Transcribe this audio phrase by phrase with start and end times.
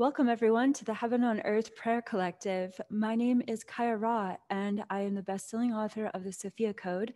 [0.00, 2.80] Welcome, everyone, to the Heaven on Earth Prayer Collective.
[2.88, 7.12] My name is Kaia Ra, and I am the best-selling author of the Sophia Code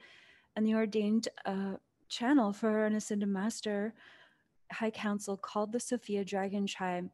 [0.55, 1.77] and the ordained uh,
[2.11, 3.95] channel for an Ascended Master
[4.71, 7.09] High Council called the Sophia Dragon Tribe.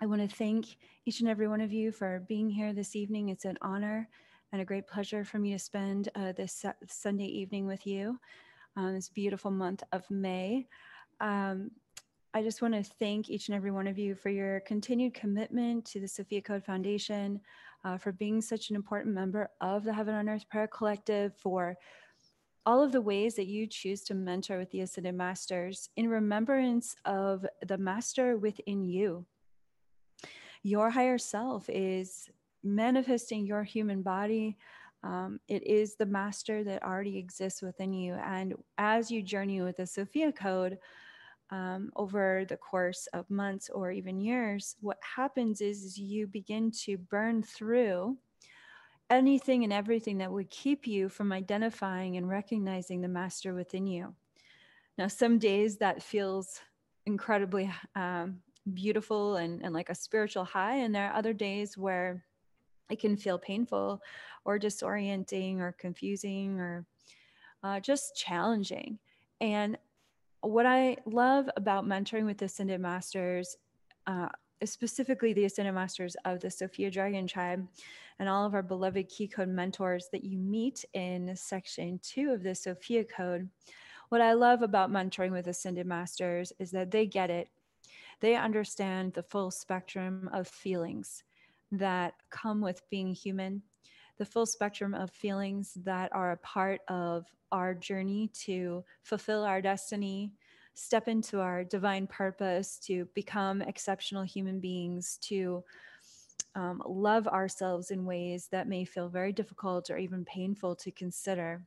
[0.00, 3.30] I want to thank each and every one of you for being here this evening.
[3.30, 4.08] It's an honor
[4.52, 8.20] and a great pleasure for me to spend uh, this Sunday evening with you
[8.76, 10.68] on this beautiful month of May.
[11.20, 11.72] Um,
[12.34, 15.84] I just want to thank each and every one of you for your continued commitment
[15.86, 17.38] to the Sophia Code Foundation,
[17.84, 21.76] uh, for being such an important member of the Heaven on Earth Prayer Collective, for
[22.64, 26.96] all of the ways that you choose to mentor with the Ascended Masters in remembrance
[27.04, 29.26] of the Master within you.
[30.62, 32.30] Your higher self is
[32.64, 34.56] manifesting your human body.
[35.02, 38.14] Um, it is the Master that already exists within you.
[38.14, 40.78] And as you journey with the Sophia Code,
[41.52, 46.70] um, over the course of months or even years, what happens is, is you begin
[46.84, 48.16] to burn through
[49.10, 54.14] anything and everything that would keep you from identifying and recognizing the master within you.
[54.96, 56.58] Now, some days that feels
[57.04, 58.38] incredibly um,
[58.72, 62.24] beautiful and, and like a spiritual high, and there are other days where
[62.90, 64.00] it can feel painful
[64.46, 66.86] or disorienting or confusing or
[67.62, 68.98] uh, just challenging.
[69.42, 69.76] And
[70.42, 73.56] what I love about mentoring with Ascended Masters,
[74.06, 74.28] uh,
[74.64, 77.66] specifically the Ascended Masters of the Sophia Dragon Tribe,
[78.18, 82.42] and all of our beloved Key Code mentors that you meet in section two of
[82.42, 83.48] the Sophia Code.
[84.08, 87.48] What I love about mentoring with Ascended Masters is that they get it.
[88.20, 91.24] They understand the full spectrum of feelings
[91.72, 93.62] that come with being human
[94.22, 99.60] the full spectrum of feelings that are a part of our journey to fulfill our
[99.60, 100.32] destiny,
[100.74, 105.64] step into our divine purpose, to become exceptional human beings, to
[106.54, 111.66] um, love ourselves in ways that may feel very difficult or even painful to consider.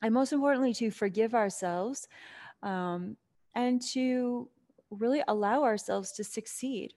[0.00, 2.08] And most importantly, to forgive ourselves
[2.62, 3.18] um,
[3.54, 4.48] and to
[4.88, 6.94] really allow ourselves to succeed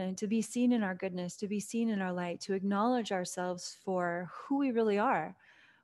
[0.00, 3.12] and to be seen in our goodness, to be seen in our light, to acknowledge
[3.12, 5.34] ourselves for who we really are,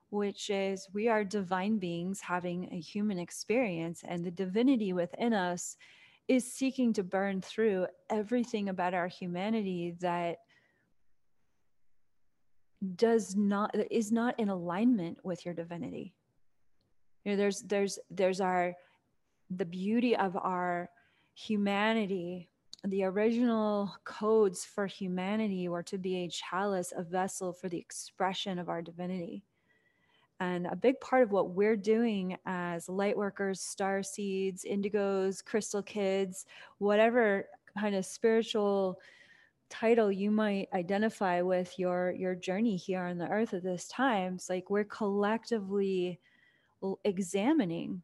[0.09, 5.77] which is we are divine beings having a human experience, and the divinity within us
[6.27, 10.39] is seeking to burn through everything about our humanity that
[12.95, 16.13] does not is not in alignment with your divinity.
[17.23, 18.73] You know there's there's there's our
[19.49, 20.89] the beauty of our
[21.33, 22.49] humanity
[22.83, 28.59] the original codes for humanity were to be a chalice, a vessel for the expression
[28.59, 29.43] of our divinity.
[30.39, 35.81] And a big part of what we're doing as light workers, star seeds, indigos, crystal
[35.81, 36.45] kids,
[36.77, 37.47] whatever
[37.79, 38.99] kind of spiritual
[39.69, 44.35] title you might identify with your your journey here on the earth at this time
[44.35, 46.19] it's like we're collectively
[47.03, 48.01] examining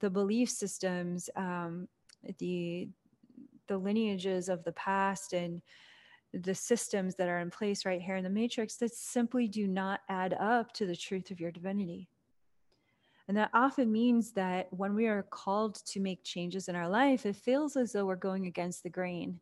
[0.00, 1.86] the belief systems um,
[2.38, 2.88] the
[3.68, 5.62] the lineages of the past and
[6.32, 10.00] the systems that are in place right here in the matrix that simply do not
[10.08, 12.08] add up to the truth of your divinity.
[13.28, 17.26] And that often means that when we are called to make changes in our life,
[17.26, 19.38] it feels as though we're going against the grain,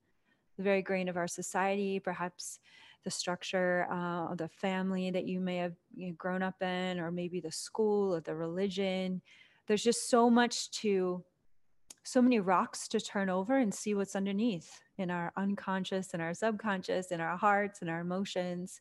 [0.56, 2.59] the very grain of our society, perhaps
[3.04, 6.98] the structure uh, of the family that you may have you know, grown up in,
[6.98, 9.22] or maybe the school or the religion.
[9.69, 11.22] There's just so much to
[12.06, 16.34] so many rocks to turn over and see what's underneath in our unconscious and our
[16.34, 18.80] subconscious in our hearts and our emotions.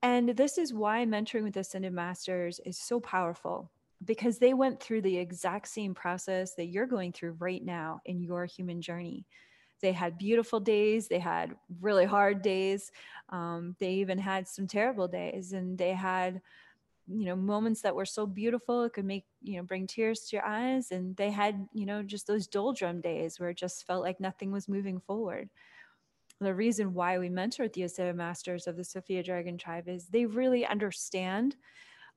[0.00, 3.72] And this is why mentoring with ascended masters is so powerful
[4.04, 8.22] because they went through the exact same process that you're going through right now in
[8.22, 9.26] your human journey.
[9.82, 12.92] They had beautiful days they had really hard days
[13.30, 16.40] um, they even had some terrible days and they had
[17.12, 20.36] you know moments that were so beautiful it could make you know bring tears to
[20.36, 24.02] your eyes and they had you know just those doldrum days where it just felt
[24.02, 25.48] like nothing was moving forward
[26.40, 30.24] the reason why we mentor the Ascended Masters of the Sophia Dragon Tribe is they
[30.24, 31.56] really understand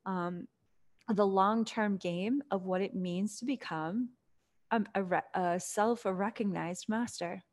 [0.06, 0.48] um,
[1.10, 4.10] the long-term game of what it means to become
[4.72, 7.44] a, a, a self-recognized master.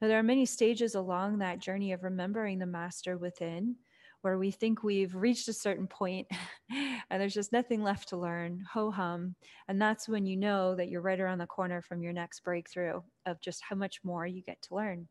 [0.00, 3.76] Now, there are many stages along that journey of remembering the master within
[4.22, 6.26] where we think we've reached a certain point
[6.70, 9.34] and there's just nothing left to learn, ho hum.
[9.68, 13.00] And that's when you know that you're right around the corner from your next breakthrough
[13.26, 15.08] of just how much more you get to learn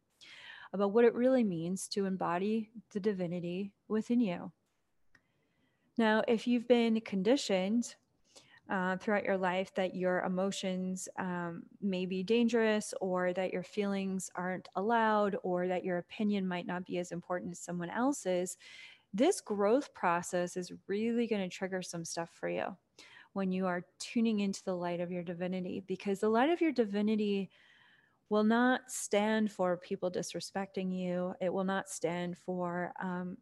[0.73, 4.51] about what it really means to embody the divinity within you.
[5.97, 7.95] Now, if you've been conditioned
[8.69, 14.29] uh, throughout your life that your emotions um, may be dangerous or that your feelings
[14.35, 18.57] aren't allowed or that your opinion might not be as important as someone else's,
[19.13, 22.65] this growth process is really going to trigger some stuff for you
[23.33, 26.71] when you are tuning into the light of your divinity because the light of your
[26.71, 27.49] divinity
[28.29, 31.33] will not stand for people disrespecting you.
[31.41, 33.37] It will not stand for um,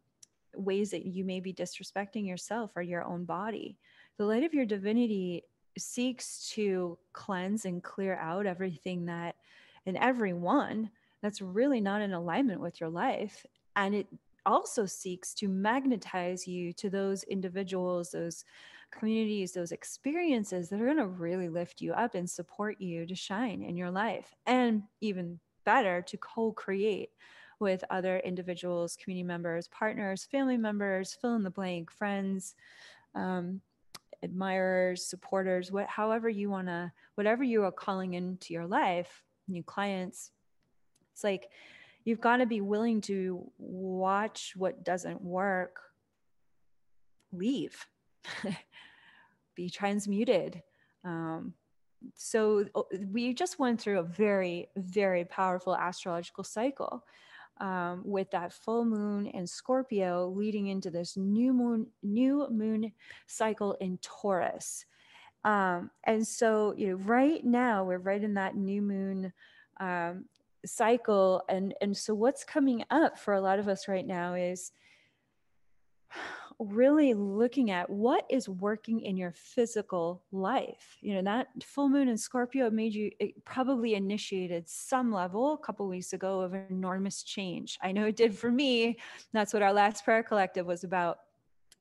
[0.54, 3.76] ways that you may be disrespecting yourself or your own body.
[4.16, 5.44] The light of your divinity
[5.76, 9.36] seeks to cleanse and clear out everything that
[9.84, 10.90] in everyone
[11.22, 13.44] that's really not in alignment with your life.
[13.76, 14.06] And it
[14.48, 18.44] also seeks to magnetize you to those individuals, those
[18.90, 23.14] communities, those experiences that are going to really lift you up and support you to
[23.14, 24.34] shine in your life.
[24.46, 27.10] And even better, to co create
[27.60, 32.54] with other individuals, community members, partners, family members, fill in the blank, friends,
[33.14, 33.60] um,
[34.22, 39.62] admirers, supporters, what, however you want to, whatever you are calling into your life, new
[39.62, 40.30] clients.
[41.12, 41.50] It's like
[42.08, 45.78] you've got to be willing to watch what doesn't work
[47.32, 47.86] leave.
[49.54, 50.62] Be transmuted.
[51.04, 51.52] Um,
[52.14, 57.04] so oh, we just went through a very very powerful astrological cycle
[57.60, 62.90] um, with that full moon and scorpio leading into this new moon new moon
[63.26, 64.86] cycle in taurus.
[65.44, 69.32] Um, and so you know right now we're right in that new moon
[69.78, 70.24] um,
[70.68, 74.72] cycle and and so what's coming up for a lot of us right now is
[76.58, 80.96] really looking at what is working in your physical life.
[81.00, 85.58] You know that full moon in scorpio made you it probably initiated some level a
[85.58, 87.78] couple weeks ago of enormous change.
[87.80, 88.98] I know it did for me.
[89.32, 91.20] That's what our last prayer collective was about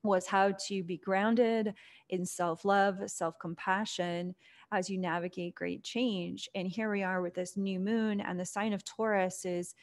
[0.03, 1.73] was how to be grounded
[2.09, 4.35] in self-love self-compassion
[4.71, 6.49] as you navigate great change.
[6.55, 9.73] And here we are with this new moon, and the sign of Taurus is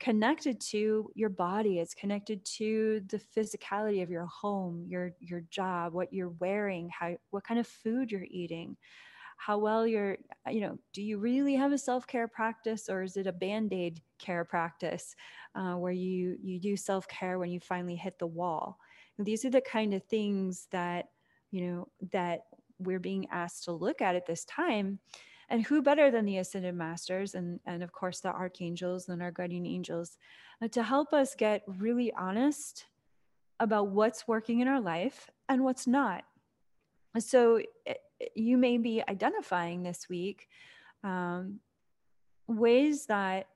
[0.00, 5.92] connected to your body it's connected to the physicality of your home your your job
[5.92, 8.76] what you're wearing how what kind of food you're eating
[9.36, 10.16] how well you're
[10.48, 14.44] you know do you really have a self-care practice or is it a band-aid care
[14.44, 15.16] practice
[15.56, 18.78] uh, where you you do self-care when you finally hit the wall
[19.16, 21.06] and these are the kind of things that
[21.50, 22.42] you know that
[22.78, 24.98] we're being asked to look at at this time.
[25.50, 29.30] And who better than the ascended masters and, and of course the archangels and our
[29.30, 30.18] guardian angels
[30.62, 32.84] uh, to help us get really honest
[33.58, 36.24] about what's working in our life and what's not.
[37.18, 37.94] So it, eh,
[38.34, 40.48] you may be identifying this week
[41.02, 41.60] um,
[42.46, 43.46] ways that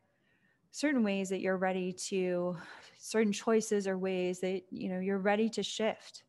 [0.70, 2.56] certain ways that you're ready to
[2.98, 6.22] certain choices or ways that you know you're ready to shift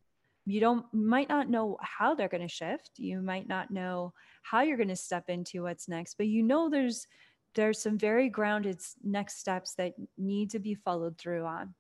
[0.45, 4.61] you don't might not know how they're going to shift you might not know how
[4.61, 7.07] you're going to step into what's next but you know there's
[7.55, 11.73] there's some very grounded next steps that need to be followed through on.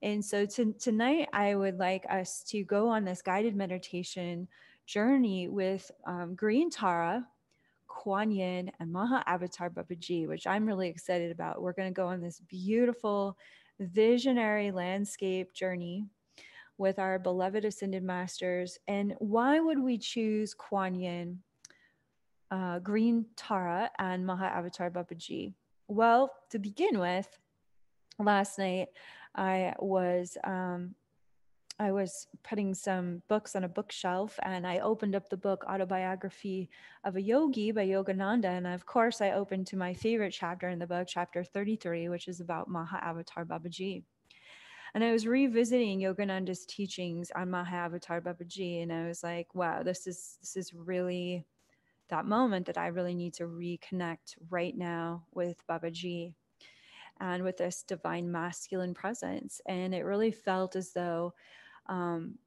[0.00, 4.46] And so to, tonight i would like us to go on this guided meditation
[4.86, 7.26] journey with um, green tara
[7.88, 11.60] kuan yin and maha avatar babaji which i'm really excited about.
[11.60, 13.36] We're going to go on this beautiful
[13.80, 16.06] visionary landscape journey
[16.78, 18.78] with our beloved ascended masters.
[18.86, 21.40] And why would we choose Kuan Yin,
[22.50, 25.52] uh, Green Tara, and Maha Avatar Babaji?
[25.88, 27.28] Well, to begin with,
[28.18, 28.88] last night
[29.34, 30.94] I was um,
[31.80, 36.70] I was putting some books on a bookshelf and I opened up the book Autobiography
[37.04, 38.46] of a Yogi by Yogananda.
[38.46, 42.26] And of course, I opened to my favorite chapter in the book, chapter 33, which
[42.26, 44.02] is about Maha Avatar Babaji.
[44.94, 50.06] And I was revisiting Yogananda's teachings on Mahavatar Babaji, and I was like, wow, this
[50.06, 51.44] is this is really
[52.08, 56.32] that moment that I really need to reconnect right now with Babaji
[57.20, 59.60] and with this divine masculine presence.
[59.66, 61.34] And it really felt as though
[61.86, 62.38] um,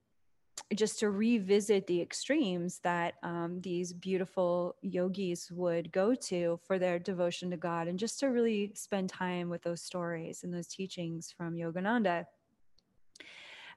[0.75, 6.97] just to revisit the extremes that um, these beautiful yogis would go to for their
[6.97, 11.33] devotion to God, and just to really spend time with those stories and those teachings
[11.35, 12.25] from Yogananda.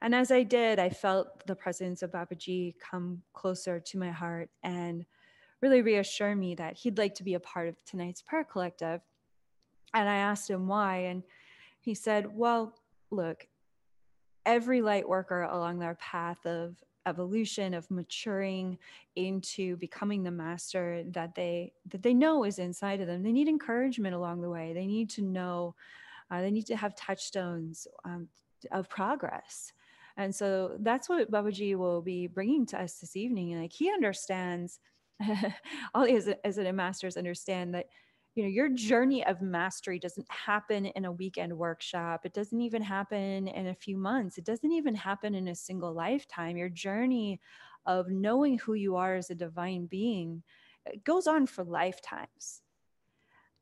[0.00, 4.50] And as I did, I felt the presence of Babaji come closer to my heart
[4.62, 5.04] and
[5.60, 9.00] really reassure me that he'd like to be a part of tonight's prayer collective.
[9.94, 11.22] And I asked him why, and
[11.80, 12.74] he said, Well,
[13.10, 13.46] look,
[14.46, 18.78] every light worker along their path of evolution of maturing
[19.16, 23.22] into becoming the master that they that they know is inside of them.
[23.22, 24.72] They need encouragement along the way.
[24.72, 25.74] They need to know
[26.30, 28.28] uh, they need to have touchstones um,
[28.72, 29.72] of progress.
[30.16, 33.60] And so that's what Babaji will be bringing to us this evening.
[33.60, 34.78] Like he understands,
[35.94, 37.86] all his as a masters understand that
[38.34, 42.82] you know your journey of mastery doesn't happen in a weekend workshop it doesn't even
[42.82, 47.40] happen in a few months it doesn't even happen in a single lifetime your journey
[47.86, 50.42] of knowing who you are as a divine being
[50.86, 52.62] uh, goes on for lifetimes.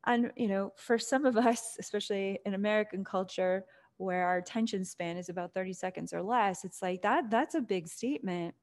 [0.04, 3.64] And you know for some of us especially in american culture
[3.98, 7.60] where our attention span is about 30 seconds or less it's like that that's a
[7.60, 8.54] big statement.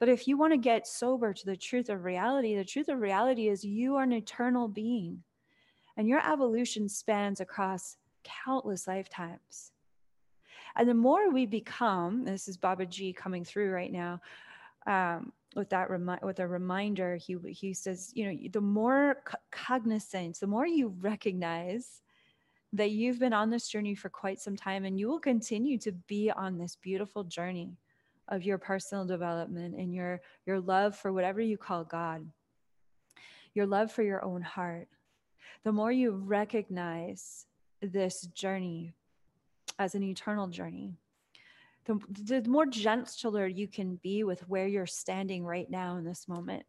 [0.00, 3.00] But if you want to get sober to the truth of reality the truth of
[3.00, 5.22] reality is you are an eternal being
[5.96, 9.72] and your evolution spans across countless lifetimes.
[10.76, 14.20] And the more we become this is babaji coming through right now
[14.86, 19.36] um, with that remi- with a reminder he he says you know the more c-
[19.52, 22.02] cognizant the more you recognize
[22.72, 25.92] that you've been on this journey for quite some time and you will continue to
[25.92, 27.78] be on this beautiful journey
[28.28, 32.26] of your personal development and your your love for whatever you call god
[33.54, 34.88] your love for your own heart
[35.62, 37.46] the more you recognize
[37.80, 38.94] this journey
[39.78, 40.98] as an eternal journey
[41.86, 46.26] the, the more gentler you can be with where you're standing right now in this
[46.28, 46.64] moment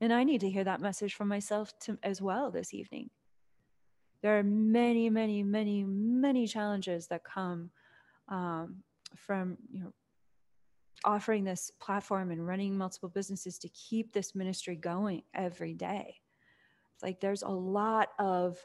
[0.00, 3.10] and i need to hear that message from myself to, as well this evening
[4.22, 7.70] there are many, many, many, many challenges that come
[8.28, 8.82] um,
[9.16, 9.92] from you know
[11.04, 16.16] offering this platform and running multiple businesses to keep this ministry going every day.
[17.02, 18.58] Like there's a lot of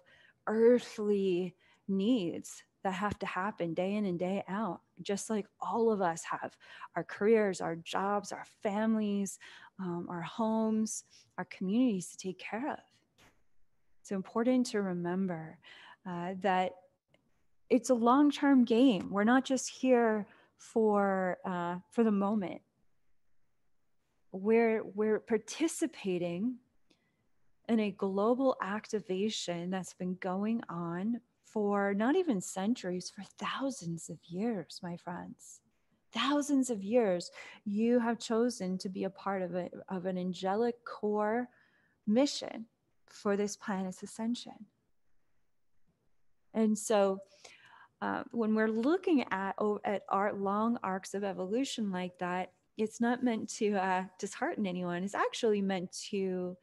[0.48, 1.56] earthly
[1.88, 6.24] needs that have to happen day in and day out, just like all of us
[6.24, 6.56] have
[6.96, 9.40] our careers, our jobs, our families,
[9.80, 11.06] um, our homes,
[11.38, 12.80] our communities to take care of.
[14.02, 15.58] It's important to remember
[16.06, 16.74] uh, that
[17.70, 19.10] it's a long-term game.
[19.10, 22.62] We're not just here for uh, for the moment.
[24.34, 26.56] We're we're participating
[27.70, 34.18] in a global activation that's been going on for not even centuries, for thousands of
[34.28, 35.62] years, my friends.
[36.12, 37.32] Thousands of years,
[37.66, 41.48] you have chosen to be a part of it of an angelic core
[42.08, 42.66] mission
[43.08, 44.66] for this planet's ascension.
[46.54, 47.20] And so,
[48.02, 53.00] uh, when we're looking at oh, at our long arcs of evolution like that, it's
[53.00, 55.04] not meant to uh, dishearten anyone.
[55.04, 56.58] It's actually meant to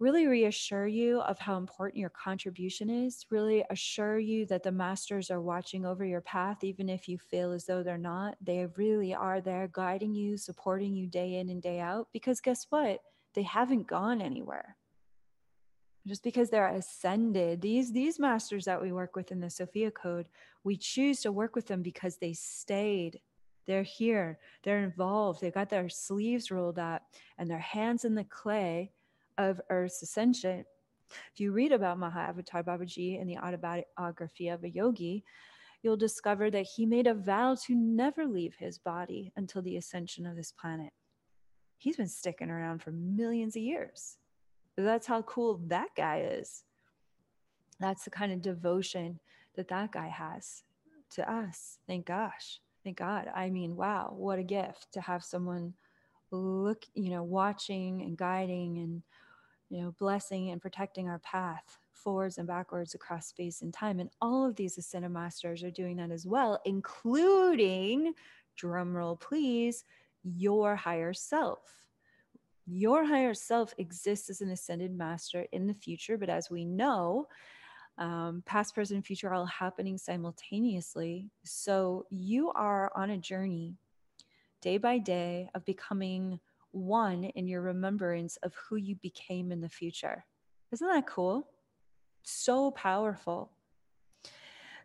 [0.00, 3.26] really reassure you of how important your contribution is.
[3.30, 7.52] Really assure you that the masters are watching over your path, even if you feel
[7.52, 8.36] as though they're not.
[8.40, 12.08] They really are there, guiding you, supporting you day in and day out.
[12.12, 13.00] Because guess what?
[13.34, 14.76] They haven't gone anywhere
[16.06, 20.26] just because they're ascended these these masters that we work with in the sophia code
[20.64, 23.20] we choose to work with them because they stayed
[23.66, 27.02] they're here they're involved they've got their sleeves rolled up
[27.36, 28.90] and their hands in the clay
[29.48, 30.64] of earth's ascension
[31.32, 35.24] if you read about mahavatar babaji in the autobiography of a yogi
[35.82, 40.26] you'll discover that he made a vow to never leave his body until the ascension
[40.26, 40.92] of this planet
[41.78, 44.18] he's been sticking around for millions of years
[44.84, 46.64] that's how cool that guy is.
[47.78, 49.20] That's the kind of devotion
[49.56, 50.62] that that guy has
[51.12, 51.78] to us.
[51.86, 52.60] Thank gosh.
[52.84, 53.30] Thank God.
[53.34, 55.74] I mean, wow, what a gift to have someone
[56.30, 59.02] look, you know, watching and guiding and,
[59.70, 64.00] you know, blessing and protecting our path forwards and backwards across space and time.
[64.00, 68.14] And all of these ascended masters are doing that as well, including,
[68.60, 69.84] drumroll please,
[70.22, 71.80] your higher self
[72.72, 77.26] your higher self exists as an ascended master in the future, but as we know,
[77.98, 81.28] um, past, present, future are all happening simultaneously.
[81.44, 83.74] So you are on a journey
[84.62, 86.38] day by day of becoming
[86.72, 90.24] one in your remembrance of who you became in the future.
[90.72, 91.48] Isn't that cool?
[92.22, 93.50] So powerful.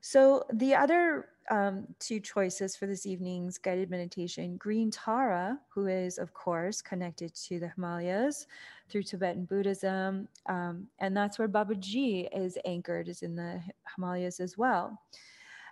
[0.01, 6.17] So the other um, two choices for this evening's guided meditation Green Tara, who is,
[6.17, 8.47] of course, connected to the Himalayas
[8.89, 10.27] through Tibetan Buddhism.
[10.47, 13.61] Um, and that's where Babaji is anchored, is in the
[13.95, 15.01] Himalayas as well.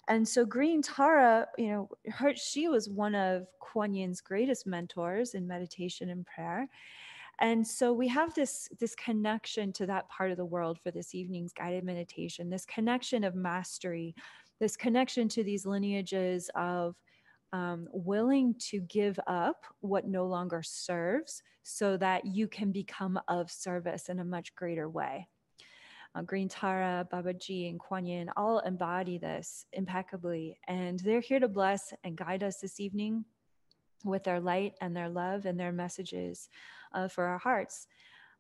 [0.08, 5.34] And so Green Tara, you know, her, she was one of Kuan Yin's greatest mentors
[5.34, 6.68] in meditation and prayer.
[7.40, 11.16] And so we have this this connection to that part of the world for this
[11.16, 14.14] evening's guided meditation, this connection of mastery,
[14.60, 16.96] this connection to these lineages of
[17.52, 23.50] um, willing to give up what no longer serves so that you can become of
[23.50, 25.28] service in a much greater way.
[26.16, 30.60] Uh, Green Tara, Babaji, and Kuan Yin all embody this impeccably.
[30.68, 33.26] And they're here to bless and guide us this evening
[34.06, 36.50] with their light and their love and their messages
[36.94, 37.88] uh, for our hearts.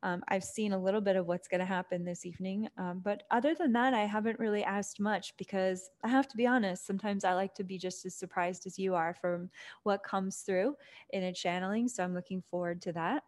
[0.03, 2.67] Um, I've seen a little bit of what's going to happen this evening.
[2.77, 6.45] Um, but other than that, I haven't really asked much because I have to be
[6.45, 9.49] honest, sometimes I like to be just as surprised as you are from
[9.83, 10.75] what comes through
[11.11, 11.87] in a channeling.
[11.87, 13.23] So I'm looking forward to that.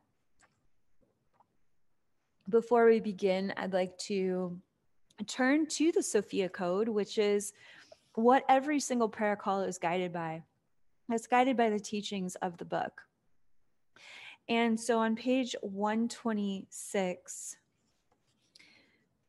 [2.50, 4.60] Before we begin, I'd like to
[5.25, 7.54] turn to the Sophia Code, which is
[8.14, 10.44] what every single prayer call is guided by.
[11.10, 13.02] It's guided by the teachings of the book.
[14.48, 17.58] And so on page 126,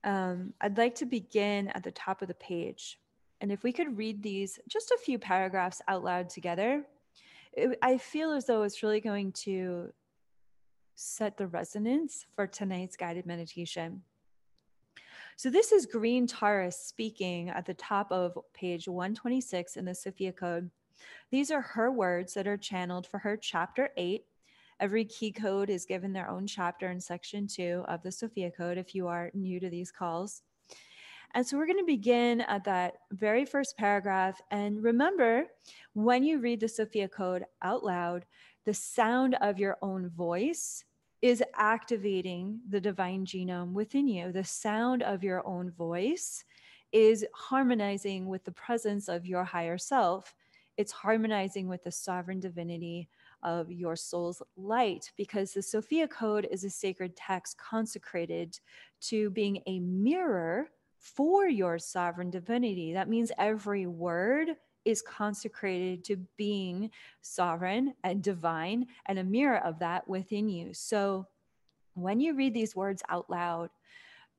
[0.05, 3.01] um, I'd like to begin at the top of the page.
[3.41, 6.85] And if we could read these just a few paragraphs out loud together,
[7.55, 9.93] it, I feel as though it's really going to
[10.97, 14.03] set the resonance for tonight's guided meditation.
[15.37, 20.33] So this is Green Tara's speaking at the top of page 126 in the Sophia
[20.33, 20.71] Code.
[21.31, 24.25] These are her words that are channeled for her chapter 8.
[24.81, 28.79] Every key code is given their own chapter in section 2 of the Sophia Code
[28.79, 30.43] if you are new to these calls.
[31.35, 34.41] And so we're going to begin at that very first paragraph.
[34.51, 35.45] And remember,
[35.93, 38.25] when you read the Sophia Code out loud,
[38.67, 40.85] the sound of your own voice
[41.23, 44.33] is activating the divine genome within you.
[44.33, 46.45] The sound of your own voice
[46.93, 50.35] is harmonizing with the presence of your higher self.
[50.77, 53.09] It's harmonizing with the sovereign divinity
[53.43, 58.59] of your soul's light because the Sophia Code is a sacred text consecrated
[59.03, 60.69] to being a mirror
[60.99, 62.93] for your sovereign divinity.
[62.93, 66.91] That means every word is consecrated to being
[67.21, 70.73] sovereign and divine and a mirror of that within you.
[70.73, 71.27] So
[71.95, 73.71] when you read these words out loud,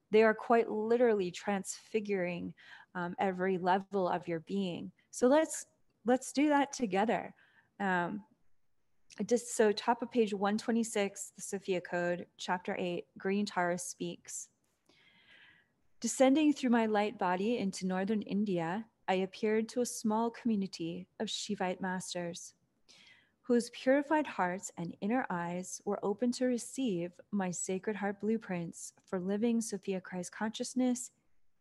[0.09, 2.53] they are quite literally transfiguring
[2.95, 4.91] um, every level of your being.
[5.11, 5.65] So let's
[6.05, 7.33] let's do that together.
[7.79, 8.23] Um,
[9.25, 14.47] just so top of page 126, the Sophia Code, chapter 8, Green Tara's speaks.
[15.99, 21.27] Descending through my light body into northern India, I appeared to a small community of
[21.27, 22.53] Shivite masters
[23.47, 29.21] whose purified hearts and inner eyes were open to receive my sacred heart blueprints for
[29.21, 31.11] living Sophia Christ consciousness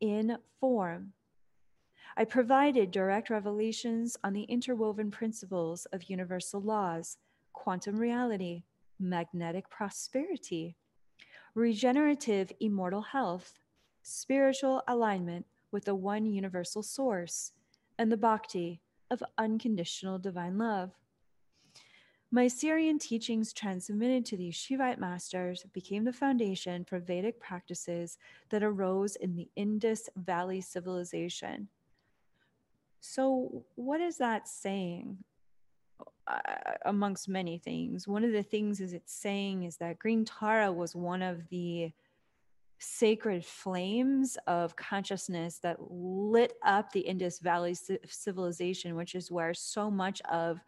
[0.00, 1.12] in form.
[2.16, 7.18] I provided direct revelations on the interwoven principles of universal laws,
[7.52, 8.64] quantum reality,
[8.98, 10.74] magnetic prosperity,
[11.54, 13.60] regenerative immortal health,
[14.02, 17.52] spiritual alignment, with the one universal source
[17.98, 20.92] and the bhakti of unconditional divine love.
[22.30, 28.18] My Sirian teachings transmitted to these Shivite masters became the foundation for Vedic practices
[28.50, 31.68] that arose in the Indus Valley civilization.
[33.00, 35.18] So, what is that saying?
[36.26, 36.40] Uh,
[36.84, 40.96] amongst many things, one of the things is it's saying is that Green Tara was
[40.96, 41.92] one of the
[42.78, 49.90] sacred flames of consciousness that lit up the Indus Valley civilization, which is where so
[49.90, 50.60] much of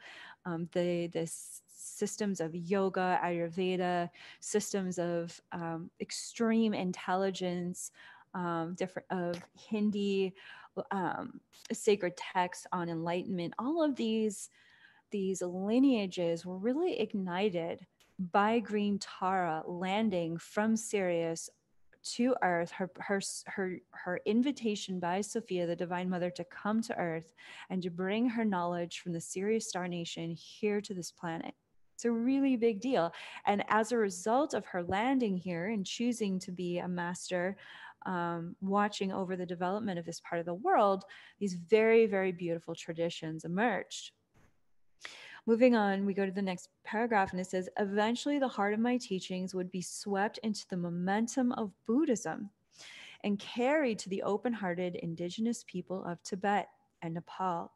[0.45, 1.31] um, the the
[1.69, 4.09] systems of yoga, Ayurveda,
[4.41, 7.91] systems of um, extreme intelligence,
[8.35, 10.35] um, different of Hindi,
[10.91, 11.41] um,
[11.73, 13.55] sacred texts on enlightenment.
[13.59, 14.51] All of these
[15.11, 17.87] these lineages were really ignited
[18.33, 21.49] by Green Tara landing from Sirius
[22.05, 26.97] to earth her her her her invitation by sophia the divine mother to come to
[26.97, 27.35] earth
[27.71, 31.55] and to bring her knowledge from the sirius star nation here to this planet.
[31.95, 33.13] It's a really big deal.
[33.45, 37.57] And as a result of her landing here and choosing to be a master
[38.07, 41.05] um, watching over the development of this part of the world
[41.41, 44.13] these very very beautiful traditions emerged
[45.49, 48.81] Moving on, we go to the next paragraph and it says, Eventually, the heart of
[48.81, 52.51] my teachings would be swept into the momentum of Buddhism
[53.25, 56.69] and carried to the open hearted indigenous people of Tibet
[57.01, 57.73] and Nepal.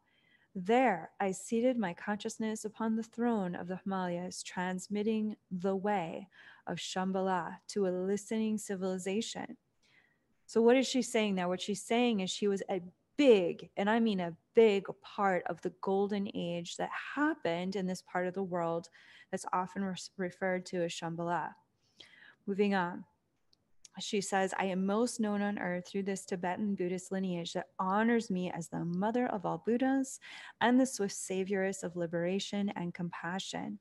[0.54, 6.28] There, I seated my consciousness upon the throne of the Himalayas, transmitting the way
[6.66, 9.56] of Shambhala to a listening civilization.
[10.44, 11.48] So, what is she saying there?
[11.48, 12.82] What she's saying is she was a
[13.16, 18.02] big, and I mean a big part of the golden age that happened in this
[18.02, 18.88] part of the world
[19.30, 21.50] that's often re- referred to as Shambhala.
[22.46, 23.04] Moving on.
[24.00, 28.30] She says, I am most known on earth through this Tibetan Buddhist lineage that honors
[28.30, 30.18] me as the mother of all Buddhas
[30.62, 33.78] and the swift savioress of liberation and compassion.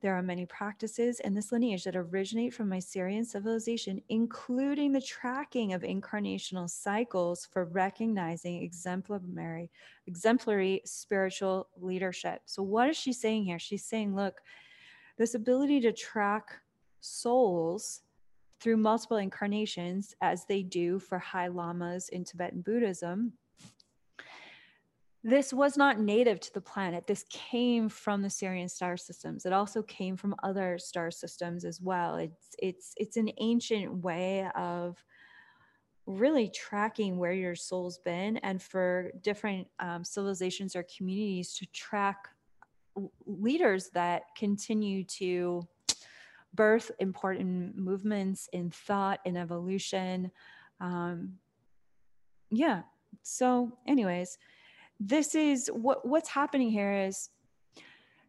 [0.00, 5.00] There are many practices in this lineage that originate from my Sirian civilization, including the
[5.00, 9.70] tracking of incarnational cycles for recognizing exemplary,
[10.06, 12.42] exemplary spiritual leadership.
[12.46, 13.58] So, what is she saying here?
[13.58, 14.40] She's saying, look,
[15.16, 16.60] this ability to track
[17.00, 18.02] souls
[18.60, 23.32] through multiple incarnations, as they do for high lamas in Tibetan Buddhism,
[25.24, 27.06] this was not native to the planet.
[27.06, 29.46] This came from the Sirian star systems.
[29.46, 32.16] It also came from other star systems as well.
[32.16, 35.02] It's it's it's an ancient way of
[36.06, 42.28] really tracking where your soul's been, and for different um, civilizations or communities to track
[43.26, 45.66] leaders that continue to
[46.54, 50.30] birth important movements in thought and evolution.
[50.80, 51.34] Um,
[52.50, 52.82] yeah.
[53.22, 54.38] So, anyways
[55.00, 57.30] this is what what's happening here is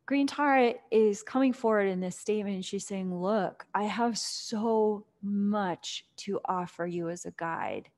[0.09, 6.03] Green Tara is coming forward in this statement she's saying, Look, I have so much
[6.17, 7.89] to offer you as a guide.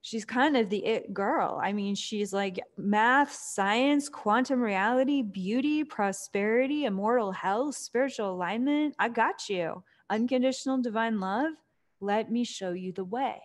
[0.00, 1.60] She's kind of the it girl.
[1.62, 8.96] I mean, she's like math, science, quantum reality, beauty, prosperity, immortal health, spiritual alignment.
[8.98, 9.84] I got you.
[10.10, 11.52] Unconditional divine love.
[12.00, 13.42] Let me show you the way.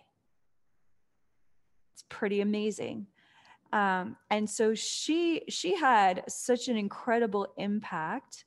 [1.92, 3.06] It's pretty amazing.
[3.74, 8.44] Um, and so she she had such an incredible impact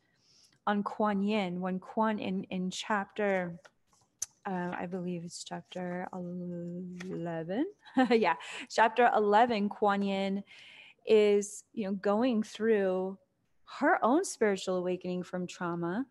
[0.66, 3.60] on Kuan Yin when Kuan Yin in chapter
[4.46, 7.66] uh, I believe it's chapter 11.
[8.12, 8.36] yeah,
[8.70, 10.42] chapter 11, Kuan Yin
[11.06, 13.18] is, you know, going through
[13.80, 16.06] her own spiritual awakening from trauma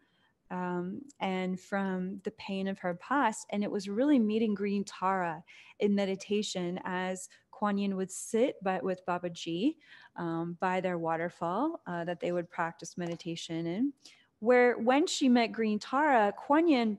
[0.50, 3.46] um, and from the pain of her past.
[3.50, 5.42] And it was really meeting Green Tara
[5.80, 9.76] in meditation as Kuan Yin would sit by, with Babaji
[10.16, 13.92] um, by their waterfall uh, that they would practice meditation in,
[14.40, 16.98] where when she met Green Tara, Kuan Yin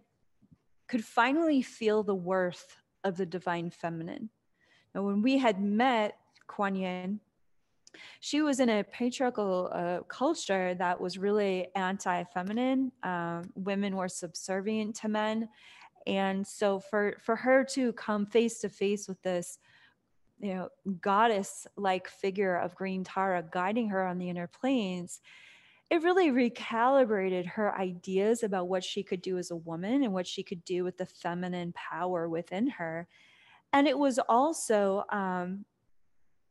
[0.88, 4.30] could finally feel the worth of the divine feminine.
[4.96, 6.18] Now, when we had met
[6.48, 7.20] Kuan Yin,
[8.20, 12.92] she was in a patriarchal uh, culture that was really anti feminine.
[13.04, 15.50] Um, women were subservient to men.
[16.08, 19.60] And so for, for her to come face to face with this
[20.40, 20.70] you know
[21.02, 25.20] goddess like figure of green tara guiding her on the inner planes
[25.90, 30.28] it really recalibrated her ideas about what she could do as a woman and what
[30.28, 33.08] she could do with the feminine power within her.
[33.72, 35.66] And it was also um,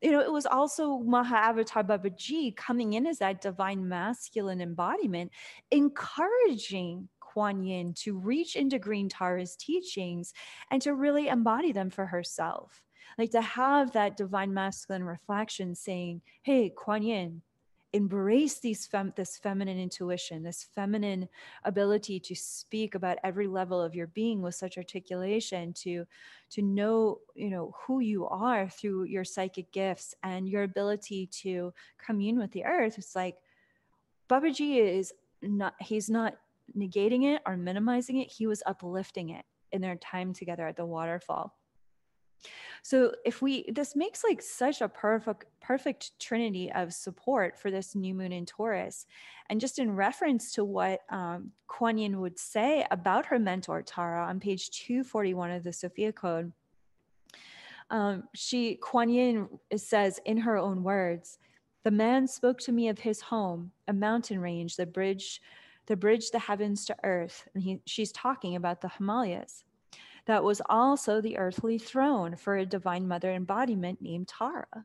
[0.02, 5.32] you know, it was also Mahavatar Babaji coming in as that divine masculine embodiment,
[5.70, 10.34] encouraging Kuan Yin to reach into Green Tara's teachings
[10.70, 12.82] and to really embody them for herself
[13.18, 17.42] like to have that divine masculine reflection saying, hey, Kuan Yin,
[17.92, 21.28] embrace these fem- this feminine intuition, this feminine
[21.64, 26.04] ability to speak about every level of your being with such articulation, to
[26.50, 31.72] to know, you know, who you are through your psychic gifts and your ability to
[32.04, 32.98] commune with the earth.
[32.98, 33.36] It's like
[34.28, 36.36] Babaji is not he's not
[36.76, 38.30] negating it or minimizing it.
[38.30, 41.54] He was uplifting it in their time together at the waterfall.
[42.86, 47.96] So if we this makes like such a perfect perfect trinity of support for this
[47.96, 49.06] new moon in Taurus.
[49.50, 54.24] And just in reference to what um, Kuan Yin would say about her mentor Tara
[54.24, 56.52] on page 241 of the Sophia Code,
[57.90, 61.38] um, she Kuan Yin says in her own words,
[61.82, 65.42] "The man spoke to me of his home, a mountain range, the bridge."
[65.86, 67.46] The bridge the heavens to earth.
[67.54, 69.62] And he, she's talking about the Himalayas
[70.26, 74.84] that was also the earthly throne for a divine mother embodiment named Tara.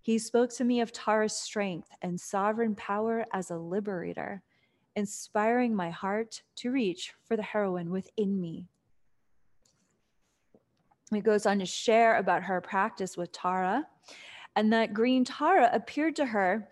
[0.00, 4.42] He spoke to me of Tara's strength and sovereign power as a liberator,
[4.96, 8.66] inspiring my heart to reach for the heroine within me.
[11.12, 13.86] He goes on to share about her practice with Tara
[14.56, 16.68] and that green Tara appeared to her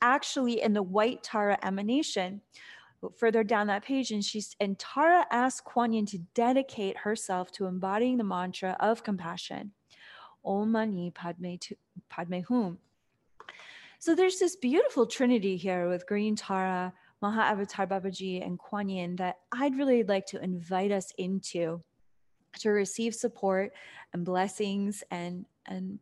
[0.00, 2.40] actually in the white Tara emanation,
[3.16, 7.66] further down that page and she's and Tara asked Kuan Yin to dedicate herself to
[7.66, 9.72] embodying the mantra of compassion.
[10.44, 11.54] Om Mani Padme,
[12.08, 12.78] Padme Hum.
[13.98, 19.16] So there's this beautiful trinity here with Green Tara, Maha Avatar Babaji, and Kuan Yin
[19.16, 21.82] that I'd really like to invite us into
[22.60, 23.72] to receive support
[24.12, 25.98] and blessings and and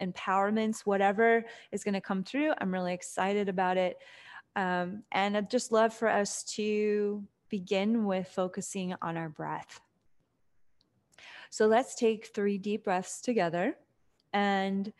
[0.00, 2.52] empowerments, whatever is going to come through.
[2.58, 3.98] I'm really excited about it.
[4.56, 9.80] Um, and I'd just love for us to begin with focusing on our breath.
[11.50, 13.76] So let's take three deep breaths together.
[14.32, 14.92] And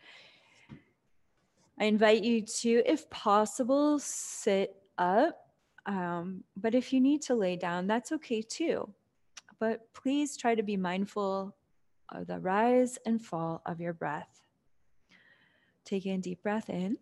[1.79, 5.37] I invite you to, if possible, sit up.
[5.85, 8.93] Um, but if you need to lay down, that's okay too.
[9.59, 11.55] But please try to be mindful
[12.09, 14.41] of the rise and fall of your breath.
[15.85, 16.97] Take a deep breath in.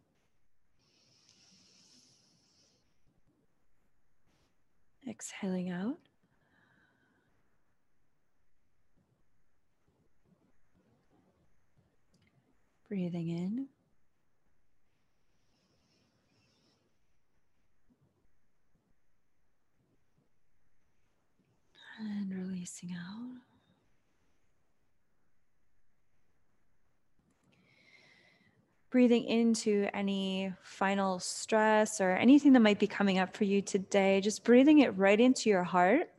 [5.09, 5.97] Exhaling out.
[12.89, 13.67] Breathing in.
[21.99, 23.46] And releasing out.
[28.97, 34.19] Breathing into any final stress or anything that might be coming up for you today,
[34.21, 36.09] just breathing it right into your heart.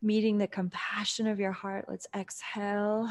[0.00, 1.84] Meeting the compassion of your heart.
[1.90, 3.10] Let's exhale.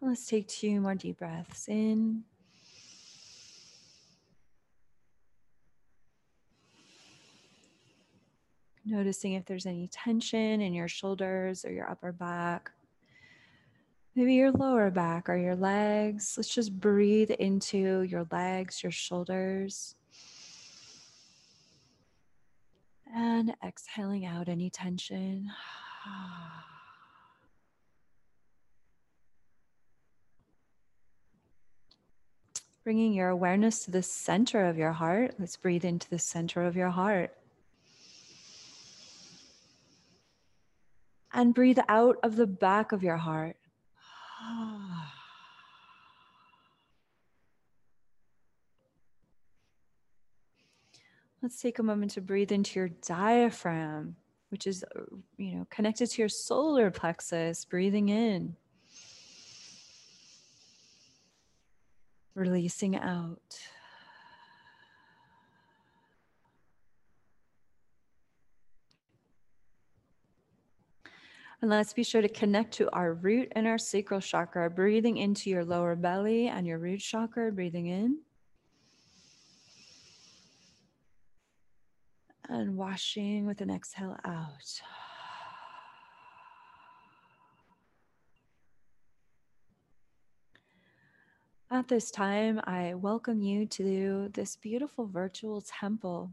[0.00, 2.22] Let's take two more deep breaths in.
[8.90, 12.72] Noticing if there's any tension in your shoulders or your upper back,
[14.16, 16.34] maybe your lower back or your legs.
[16.36, 19.94] Let's just breathe into your legs, your shoulders.
[23.14, 25.52] And exhaling out any tension.
[32.82, 35.34] Bringing your awareness to the center of your heart.
[35.38, 37.36] Let's breathe into the center of your heart.
[41.32, 43.56] And breathe out of the back of your heart.
[51.42, 54.16] Let's take a moment to breathe into your diaphragm,
[54.50, 55.00] which is, uh,
[55.38, 58.56] you know, connected to your solar plexus, breathing in.
[62.34, 63.58] Releasing out.
[71.62, 75.50] And let's be sure to connect to our root and our sacral chakra, breathing into
[75.50, 78.18] your lower belly and your root chakra, breathing in.
[82.48, 84.80] And washing with an exhale out.
[91.70, 96.32] At this time, I welcome you to this beautiful virtual temple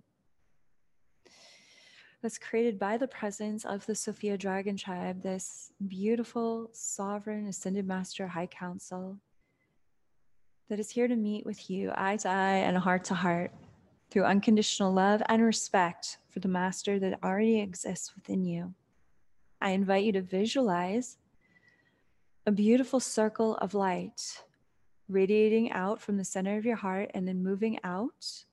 [2.21, 8.27] that's created by the presence of the Sophia Dragon Tribe, this beautiful, sovereign, ascended master
[8.27, 9.17] high council
[10.69, 13.51] that is here to meet with you eye to eye and heart to heart
[14.09, 18.73] through unconditional love and respect for the master that already exists within you.
[19.61, 21.17] I invite you to visualize
[22.45, 24.43] a beautiful circle of light
[25.09, 28.45] radiating out from the center of your heart and then moving out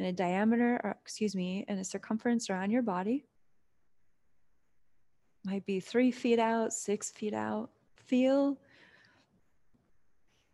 [0.00, 3.26] in a diameter, or excuse me, in a circumference around your body.
[5.44, 7.70] Might be three feet out, six feet out.
[7.96, 8.58] Feel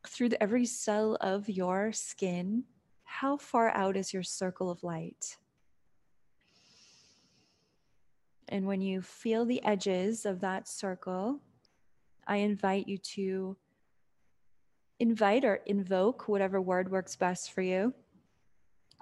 [0.04, 2.64] through the, every cell of your skin
[3.04, 5.36] how far out is your circle of light?
[8.48, 11.40] And when you feel the edges of that circle,
[12.26, 13.56] I invite you to
[14.98, 17.94] invite or invoke whatever word works best for you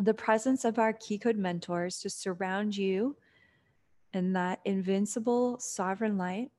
[0.00, 3.16] the presence of our key code mentors to surround you
[4.12, 6.50] in that invincible sovereign light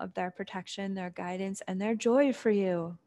[0.00, 2.98] of their protection, their guidance, and their joy for you.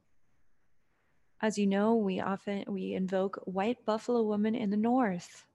[1.41, 5.45] As you know, we often we invoke white buffalo woman in the north.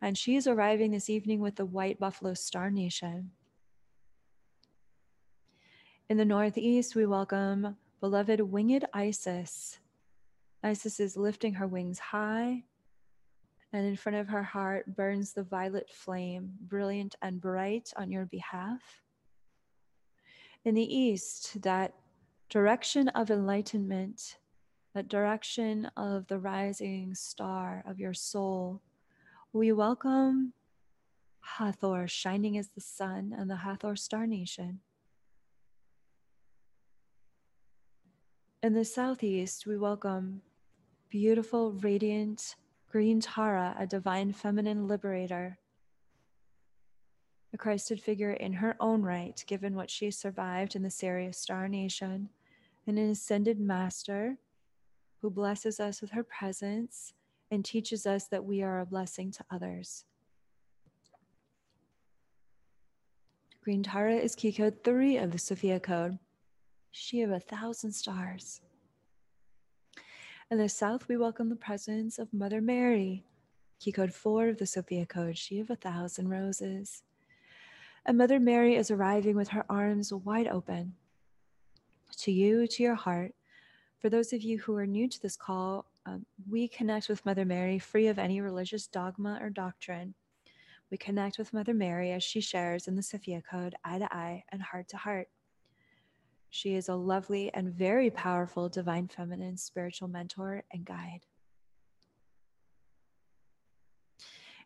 [0.00, 3.32] And she's arriving this evening with the white buffalo star nation.
[6.08, 9.78] In the northeast, we welcome beloved winged Isis.
[10.62, 12.64] Isis is lifting her wings high
[13.72, 18.26] and in front of her heart burns the violet flame, brilliant and bright on your
[18.26, 19.02] behalf.
[20.64, 21.94] In the east, that
[22.50, 24.36] direction of enlightenment,
[24.94, 28.82] that direction of the rising star of your soul,
[29.52, 30.52] we welcome
[31.40, 34.80] Hathor shining as the sun and the Hathor Star Nation.
[38.62, 40.42] In the southeast, we welcome
[41.08, 42.54] beautiful, radiant,
[42.92, 45.56] Green Tara, a divine feminine liberator,
[47.54, 51.68] a Christed figure in her own right, given what she survived in the Sirius Star
[51.68, 52.28] Nation,
[52.86, 54.36] and an ascended master
[55.22, 57.14] who blesses us with her presence
[57.50, 60.04] and teaches us that we are a blessing to others.
[63.64, 66.18] Green Tara is key code three of the Sophia Code.
[66.90, 68.60] She of a thousand stars.
[70.52, 73.24] In the south, we welcome the presence of Mother Mary,
[73.80, 75.38] key code four of the Sophia Code.
[75.38, 77.04] She of a thousand roses.
[78.04, 80.92] And Mother Mary is arriving with her arms wide open
[82.18, 83.32] to you, to your heart.
[83.98, 87.46] For those of you who are new to this call, um, we connect with Mother
[87.46, 90.12] Mary free of any religious dogma or doctrine.
[90.90, 94.44] We connect with Mother Mary as she shares in the Sophia Code, eye to eye
[94.50, 95.28] and heart to heart.
[96.54, 101.20] She is a lovely and very powerful divine feminine spiritual mentor and guide.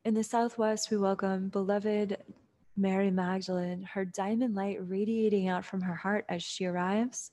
[0.05, 2.17] In the Southwest, we welcome beloved
[2.77, 7.31] Mary Magdalene, her diamond light radiating out from her heart as she arrives.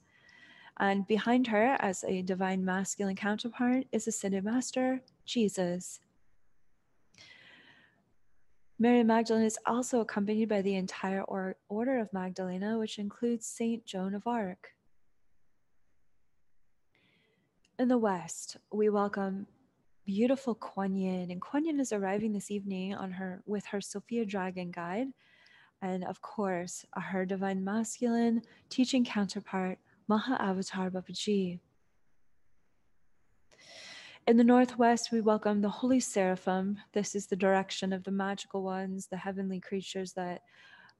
[0.77, 5.99] And behind her, as a divine masculine counterpart, is ascended master, Jesus.
[8.79, 13.85] Mary Magdalene is also accompanied by the entire or- Order of Magdalena, which includes Saint
[13.85, 14.73] Joan of Arc.
[17.77, 19.47] In the West, we welcome
[20.05, 24.25] beautiful Kuan Yin, and Kuan Yin is arriving this evening on her with her Sophia
[24.25, 25.07] Dragon Guide,
[25.81, 31.59] and of course, her divine masculine teaching counterpart, Maha Avatar Babaji.
[34.25, 36.77] In the northwest, we welcome the Holy Seraphim.
[36.93, 40.43] This is the direction of the magical ones, the heavenly creatures that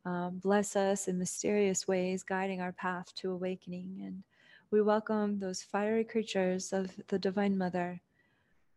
[0.04, 4.02] um, bless us in mysterious ways, guiding our path to awakening.
[4.04, 4.24] And
[4.72, 8.02] we welcome those fiery creatures of the Divine Mother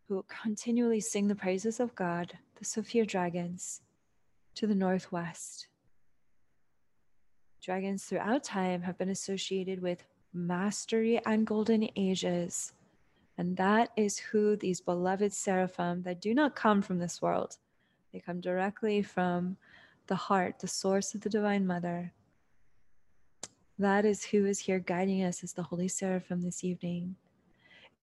[0.07, 3.81] who continually sing the praises of God, the Sophia dragons,
[4.55, 5.67] to the northwest.
[7.61, 12.73] Dragons throughout time have been associated with mastery and golden ages
[13.39, 17.59] and that is who these beloved seraphim that do not come from this world,
[18.13, 19.57] they come directly from
[20.07, 22.13] the heart, the source of the Divine Mother.
[23.79, 27.17] That is who is here guiding us as the Holy Seraphim this evening.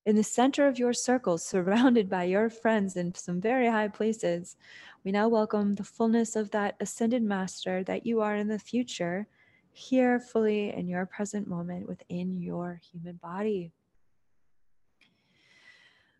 [0.05, 4.55] In the center of your circle, surrounded by your friends in some very high places,
[5.03, 9.25] we now welcome the fullness of that ascended master that you are in the future,
[9.71, 13.71] here fully in your present moment within your human body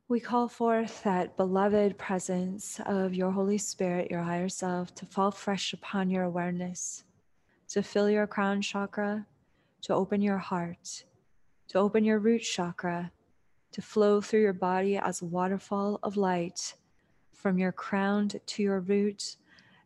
[0.10, 5.32] we call forth that beloved presence of your Holy Spirit, your higher self, to fall
[5.32, 7.06] fresh upon your awareness,
[7.70, 9.26] to fill your crown chakra,
[9.82, 11.06] to open your heart,
[11.70, 13.12] to open your root chakra,
[13.72, 16.76] to flow through your body as a waterfall of light
[17.32, 19.38] from your crown to your root.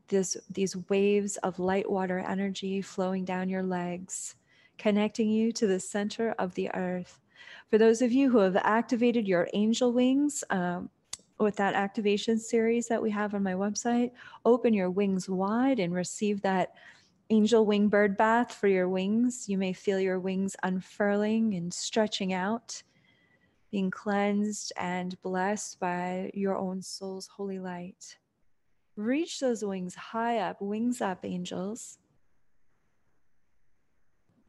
[0.07, 4.35] This, these waves of light water energy flowing down your legs,
[4.79, 7.19] connecting you to the center of the earth
[7.69, 10.89] for those of you who have activated your angel wings, um,
[11.39, 14.11] with that activation series that we have on my website,
[14.45, 16.73] open your wings wide and receive that
[17.29, 19.47] angel wing bird bath for your wings.
[19.47, 22.81] You may feel your wings unfurling and stretching out,
[23.71, 28.17] being cleansed and blessed by your own soul's holy light.
[28.95, 31.99] Reach those wings high up, wings up, angels.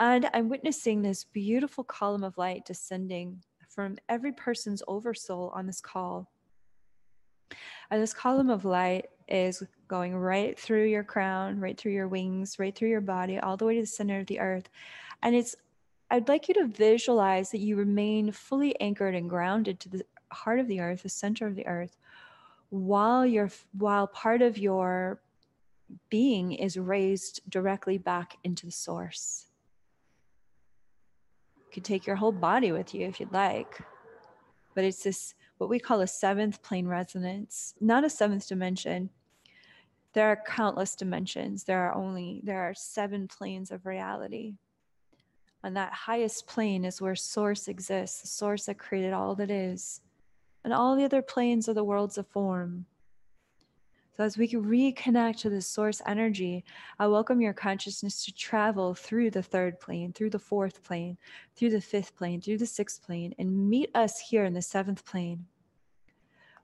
[0.00, 5.80] And I'm witnessing this beautiful column of light descending from every person's oversoul on this
[5.80, 6.30] call.
[7.90, 12.58] And this column of light is going right through your crown, right through your wings,
[12.60, 14.68] right through your body, all the way to the center of the earth.
[15.22, 15.56] And it's,
[16.10, 20.60] I'd like you to visualize that you remain fully anchored and grounded to the heart
[20.60, 21.96] of the earth, the center of the earth,
[22.68, 25.20] while you're, while part of your
[26.08, 29.47] being is raised directly back into the source
[31.78, 33.80] could take your whole body with you if you'd like.
[34.74, 39.10] But it's this, what we call a seventh plane resonance, not a seventh dimension.
[40.12, 41.62] There are countless dimensions.
[41.62, 44.54] There are only, there are seven planes of reality.
[45.62, 50.00] And that highest plane is where source exists, the source that created all that is.
[50.64, 52.86] And all the other planes are the worlds of form.
[54.18, 56.64] So, as we reconnect to the source energy,
[56.98, 61.16] I welcome your consciousness to travel through the third plane, through the fourth plane,
[61.54, 65.04] through the fifth plane, through the sixth plane, and meet us here in the seventh
[65.04, 65.46] plane,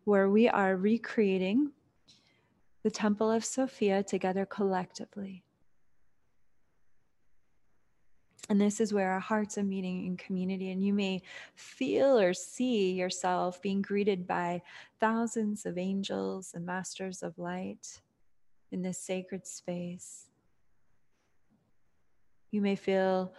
[0.03, 1.71] where we are recreating
[2.83, 5.44] the Temple of Sophia together collectively.
[8.49, 10.71] And this is where our hearts are meeting in community.
[10.71, 11.23] And you may
[11.55, 14.63] feel or see yourself being greeted by
[15.01, 18.01] thousands of angels and masters of light
[18.71, 20.27] in this sacred space.
[22.51, 23.33] You may feel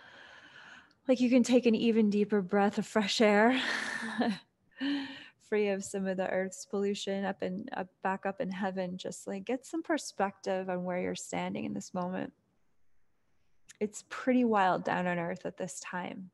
[1.08, 3.62] like you can take an even deeper breath of fresh air,
[5.50, 8.98] free of some of the earth's pollution up and up, back up in heaven.
[8.98, 12.34] Just like get some perspective on where you're standing in this moment.
[13.80, 16.30] It's pretty wild down on earth at this time.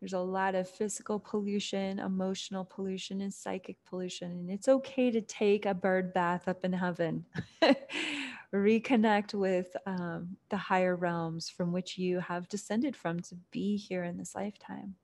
[0.00, 4.30] There's a lot of physical pollution, emotional pollution, and psychic pollution.
[4.30, 7.24] And it's okay to take a bird bath up in heaven.
[8.54, 14.04] Reconnect with um, the higher realms from which you have descended from to be here
[14.04, 14.94] in this lifetime,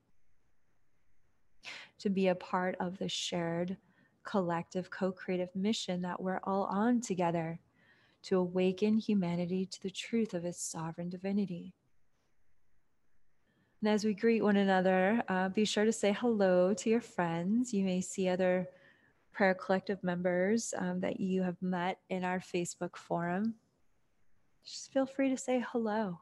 [1.98, 3.76] to be a part of the shared
[4.24, 7.58] collective co creative mission that we're all on together
[8.22, 11.74] to awaken humanity to the truth of its sovereign divinity.
[13.80, 17.74] And as we greet one another, uh, be sure to say hello to your friends.
[17.74, 18.68] You may see other
[19.32, 23.54] Prayer Collective members um, that you have met in our Facebook forum.
[24.64, 26.20] Just feel free to say hello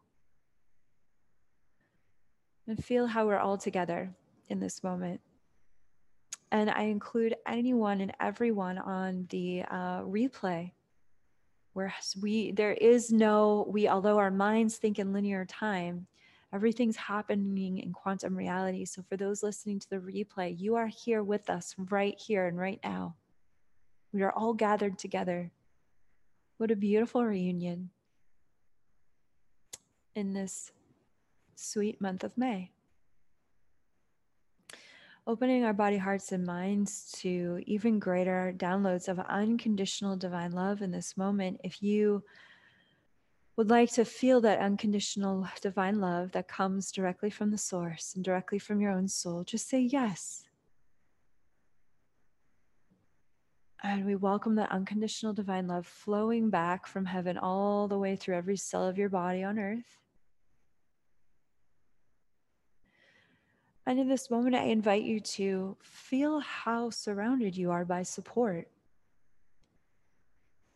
[2.67, 4.11] and feel how we're all together
[4.49, 5.21] in this moment.
[6.53, 10.73] And I include anyone and everyone on the uh, replay
[11.73, 16.07] where we there is no we although our minds think in linear time
[16.53, 18.85] everything's happening in quantum reality.
[18.85, 22.59] So for those listening to the replay you are here with us right here and
[22.59, 23.15] right now.
[24.13, 25.53] We are all gathered together.
[26.59, 27.91] What a beautiful reunion
[30.17, 30.73] in this
[31.55, 32.73] sweet month of may
[35.31, 40.91] opening our body, hearts, and minds to even greater downloads of unconditional divine love in
[40.91, 41.61] this moment.
[41.63, 42.25] If you
[43.57, 48.25] would like to feel that unconditional divine love that comes directly from the source and
[48.25, 50.43] directly from your own soul, just say yes.
[53.85, 58.35] And we welcome that unconditional divine love flowing back from heaven all the way through
[58.35, 60.00] every cell of your body on earth.
[63.91, 68.69] And in this moment, I invite you to feel how surrounded you are by support.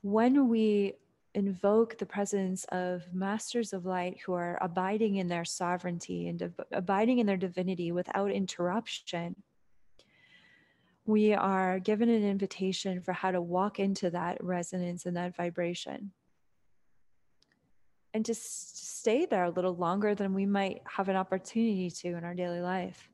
[0.03, 0.95] When we
[1.33, 6.67] invoke the presence of masters of light who are abiding in their sovereignty and ab-
[6.73, 9.37] abiding in their divinity without interruption,
[11.07, 16.11] we are given an invitation for how to walk into that resonance and that vibration.
[18.15, 22.23] And just stay there a little longer than we might have an opportunity to in
[22.23, 23.11] our daily life.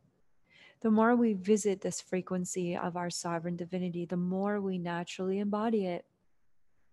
[0.83, 5.87] The more we visit this frequency of our sovereign divinity, the more we naturally embody
[5.87, 6.05] it.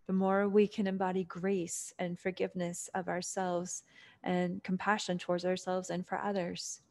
[0.07, 3.83] The more we can embody grace and forgiveness of ourselves
[4.23, 6.81] and compassion towards ourselves and for others.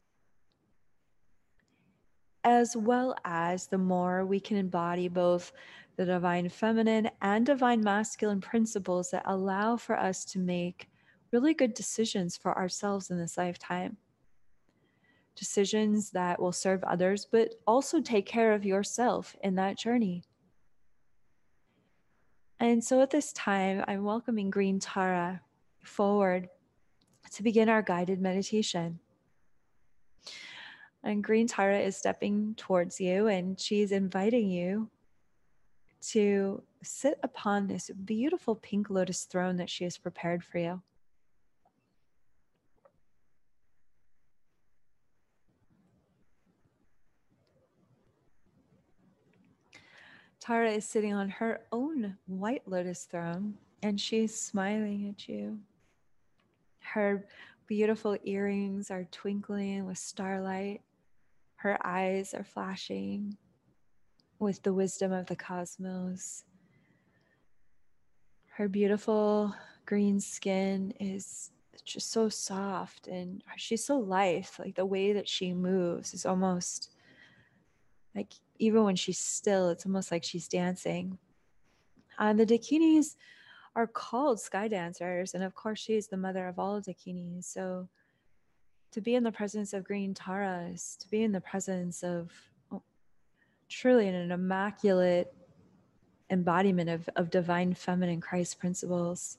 [2.44, 5.52] As well as the more we can embody both
[5.96, 10.90] the divine feminine and divine masculine principles that allow for us to make
[11.32, 13.96] really good decisions for ourselves in this lifetime.
[15.34, 20.22] Decisions that will serve others, but also take care of yourself in that journey.
[22.58, 25.42] And so at this time, I'm welcoming Green Tara
[25.82, 26.48] forward
[27.32, 28.98] to begin our guided meditation.
[31.04, 34.90] And Green Tara is stepping towards you and she's inviting you
[36.08, 40.82] to sit upon this beautiful pink lotus throne that she has prepared for you.
[50.46, 55.58] Tara is sitting on her own white lotus throne and she's smiling at you.
[56.78, 57.26] Her
[57.66, 60.82] beautiful earrings are twinkling with starlight.
[61.56, 63.36] Her eyes are flashing
[64.38, 66.44] with the wisdom of the cosmos.
[68.50, 69.52] Her beautiful
[69.84, 71.50] green skin is
[71.84, 74.46] just so soft and she's so lithe.
[74.60, 76.90] Like the way that she moves is almost
[78.14, 81.18] like even when she's still, it's almost like she's dancing.
[82.18, 83.16] And the Dakinis
[83.74, 85.34] are called sky dancers.
[85.34, 87.44] And of course, she is the mother of all Dakinis.
[87.44, 87.88] So
[88.92, 92.32] to be in the presence of green Taras, to be in the presence of
[92.72, 92.82] oh,
[93.68, 95.34] truly an immaculate
[96.30, 99.38] embodiment of, of divine feminine Christ principles.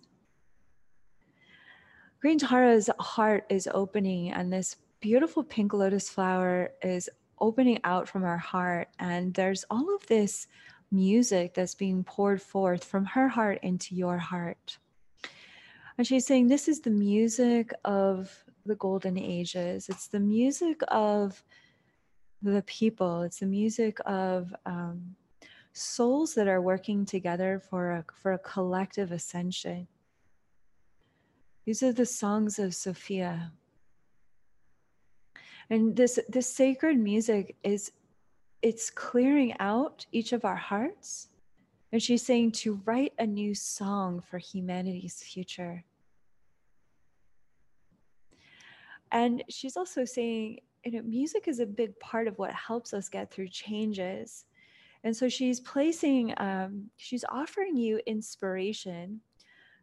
[2.22, 7.10] Green Tara's heart is opening, and this beautiful pink lotus flower is
[7.40, 8.90] opening out from her heart.
[9.00, 10.48] And there's all of this
[10.92, 14.78] music that's being poured forth from her heart into your heart.
[15.98, 18.32] And she's saying, This is the music of
[18.66, 19.90] the golden ages.
[19.90, 21.44] It's the music of
[22.42, 23.24] the people.
[23.24, 25.16] It's the music of um,
[25.74, 29.88] souls that are working together for a, for a collective ascension.
[31.66, 33.52] These are the songs of Sophia,
[35.70, 37.92] and this this sacred music is
[38.62, 41.28] it's clearing out each of our hearts.
[41.92, 45.86] And she's saying to write a new song for humanity's future.
[49.12, 53.08] And she's also saying, you know, music is a big part of what helps us
[53.08, 54.46] get through changes.
[55.04, 59.22] And so she's placing, um, she's offering you inspiration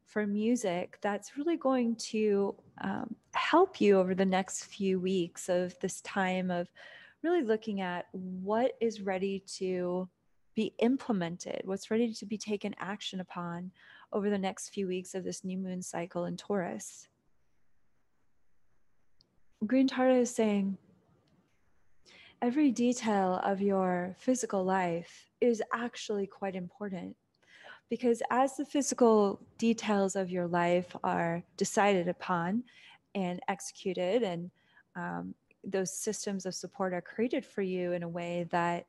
[0.07, 5.79] for music that's really going to um, help you over the next few weeks of
[5.81, 6.69] this time of
[7.23, 10.09] really looking at what is ready to
[10.55, 13.71] be implemented, what's ready to be taken action upon
[14.13, 17.09] over the next few weeks of this new moon cycle in Taurus.
[19.67, 20.77] Green Tara is saying
[22.43, 27.17] every detail of your physical life is actually quite important
[27.91, 32.62] because as the physical details of your life are decided upon
[33.14, 34.51] and executed and
[34.97, 38.87] um, those systems of support are created for you in a way that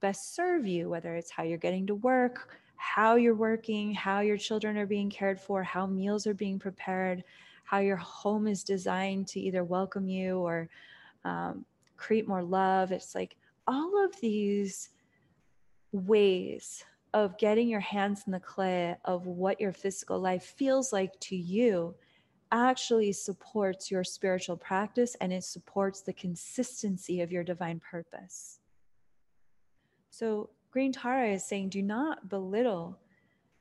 [0.00, 4.36] best serve you whether it's how you're getting to work how you're working how your
[4.36, 7.24] children are being cared for how meals are being prepared
[7.64, 10.68] how your home is designed to either welcome you or
[11.24, 11.64] um,
[11.96, 12.92] create more love.
[12.92, 13.36] It's like
[13.66, 14.90] all of these
[15.92, 16.84] ways
[17.14, 21.36] of getting your hands in the clay of what your physical life feels like to
[21.36, 21.94] you
[22.50, 28.58] actually supports your spiritual practice and it supports the consistency of your divine purpose.
[30.10, 32.98] So, Green Tara is saying do not belittle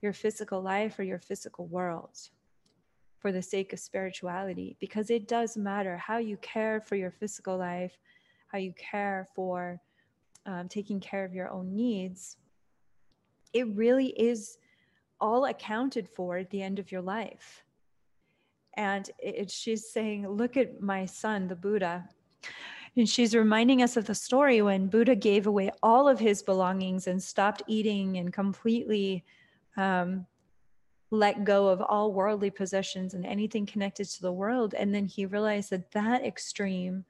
[0.01, 2.17] your physical life or your physical world
[3.19, 7.55] for the sake of spirituality because it does matter how you care for your physical
[7.55, 7.99] life,
[8.47, 9.79] how you care for
[10.47, 12.37] um, taking care of your own needs
[13.53, 14.57] it really is
[15.21, 17.63] all accounted for at the end of your life.
[18.75, 22.09] And it, she's saying, Look at my son, the Buddha.
[22.95, 27.07] And she's reminding us of the story when Buddha gave away all of his belongings
[27.07, 29.23] and stopped eating and completely
[29.77, 30.27] um,
[31.09, 34.73] let go of all worldly possessions and anything connected to the world.
[34.73, 37.05] And then he realized that that extreme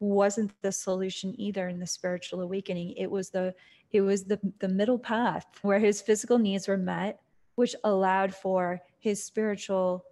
[0.00, 2.94] wasn't the solution either in the spiritual awakening.
[2.96, 3.54] It was the
[3.90, 7.20] it was the, the middle path where his physical needs were met,
[7.54, 10.04] which allowed for his spiritual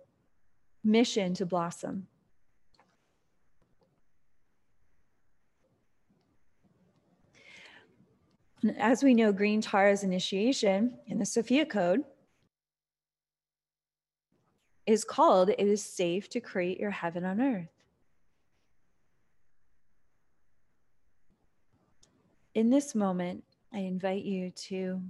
[0.82, 2.06] mission to blossom.
[8.78, 12.02] as we know, Green Tara's initiation in the Sophia Code
[14.86, 17.75] is called It is Safe to Create Your Heaven on Earth.
[22.56, 25.02] In this moment, I invite you to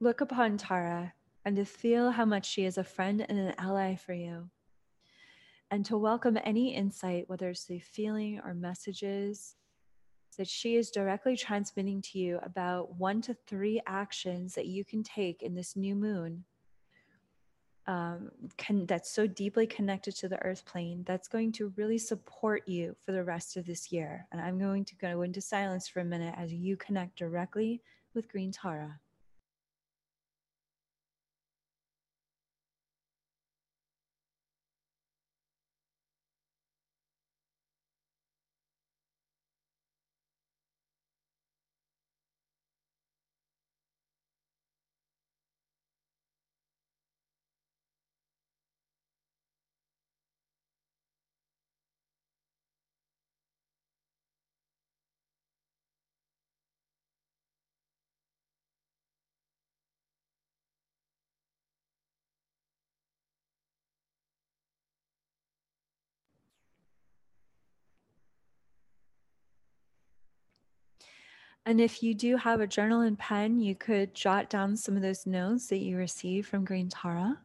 [0.00, 1.12] look upon Tara
[1.44, 4.48] and to feel how much she is a friend and an ally for you.
[5.70, 9.56] And to welcome any insight, whether it's the feeling or messages
[10.38, 15.02] that she is directly transmitting to you about one to three actions that you can
[15.02, 16.44] take in this new moon
[17.88, 22.68] um, can, that's so deeply connected to the earth plane that's going to really support
[22.68, 24.26] you for the rest of this year.
[24.30, 27.80] And I'm going to go into silence for a minute as you connect directly
[28.14, 29.00] with Green Tara.
[71.68, 75.02] And if you do have a journal and pen, you could jot down some of
[75.02, 77.40] those notes that you received from Green Tara.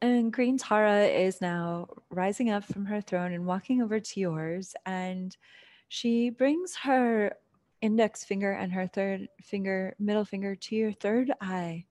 [0.00, 4.74] And Green Tara is now rising up from her throne and walking over to yours.
[4.84, 5.36] And
[5.86, 7.36] she brings her
[7.80, 11.84] index finger and her third finger, middle finger, to your third eye.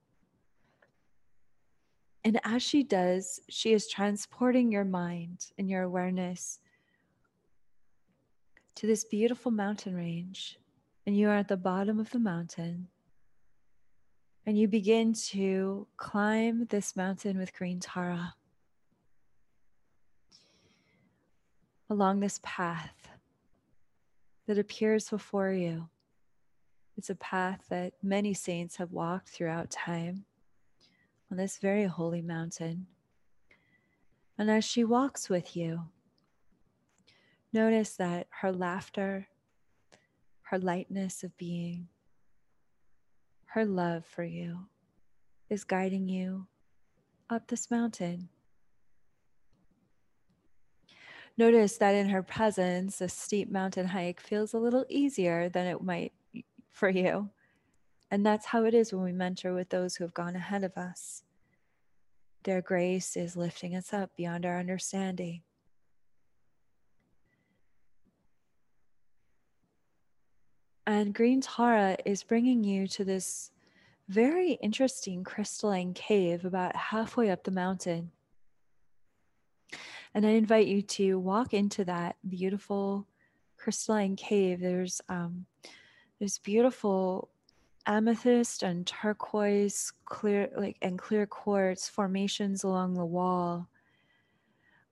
[2.22, 6.58] And as she does, she is transporting your mind and your awareness
[8.76, 10.58] to this beautiful mountain range,
[11.06, 12.88] and you are at the bottom of the mountain.
[14.44, 18.34] And you begin to climb this mountain with green Tara
[21.88, 23.08] along this path
[24.46, 25.88] that appears before you.
[26.96, 30.24] It's a path that many saints have walked throughout time
[31.30, 32.86] on this very holy mountain.
[34.36, 35.84] And as she walks with you,
[37.52, 39.26] Notice that her laughter,
[40.42, 41.88] her lightness of being,
[43.46, 44.66] her love for you
[45.50, 46.46] is guiding you
[47.28, 48.30] up this mountain.
[51.36, 55.82] Notice that in her presence, a steep mountain hike feels a little easier than it
[55.82, 56.12] might
[56.70, 57.30] for you.
[58.10, 60.76] And that's how it is when we mentor with those who have gone ahead of
[60.76, 61.22] us.
[62.44, 65.42] Their grace is lifting us up beyond our understanding.
[70.92, 73.50] And Green Tara is bringing you to this
[74.10, 78.10] very interesting crystalline cave about halfway up the mountain.
[80.12, 83.06] And I invite you to walk into that beautiful
[83.56, 84.60] crystalline cave.
[84.60, 85.46] There's um,
[86.18, 87.30] there's beautiful
[87.86, 93.66] amethyst and turquoise clear like and clear quartz formations along the wall.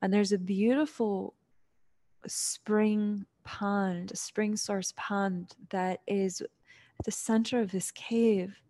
[0.01, 1.35] And there's a beautiful
[2.27, 8.61] spring pond, a spring source pond that is at the center of this cave.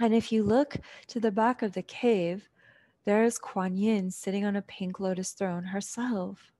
[0.00, 0.76] And if you look
[1.08, 2.48] to the back of the cave,
[3.04, 6.52] there is Kuan Yin sitting on a pink lotus throne herself.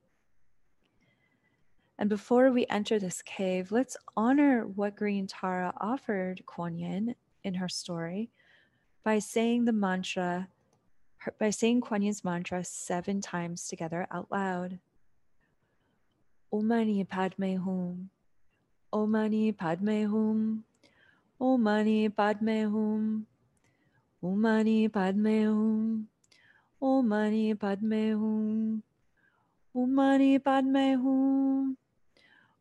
[1.97, 7.53] And before we enter this cave, let's honor what Green Tara offered Kuan Yin in
[7.55, 8.29] her story
[9.03, 10.47] by saying the mantra,
[11.39, 14.79] by saying Kuan Yin's mantra seven times together out loud.
[16.53, 18.09] Om Mani Padme Hum.
[18.91, 20.63] Om Mani Padme Hum.
[21.39, 23.25] Om Mani Padme Hum.
[24.21, 26.07] Om Mani Padme Hum.
[26.79, 28.83] Om Mani Padme Hum.
[29.73, 31.77] Om Mani Padme Hum.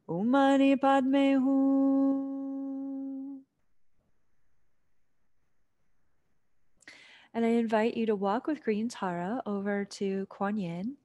[0.09, 2.23] Om Mani Padme Hum.
[7.35, 10.97] And I invite you to walk with Green Tara over to Kuan Yin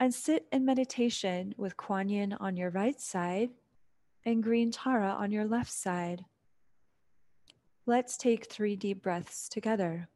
[0.00, 3.50] and sit in meditation with Kuan Yin on your right side
[4.24, 6.24] and Green Tara on your left side.
[7.84, 10.08] Let's take three deep breaths together.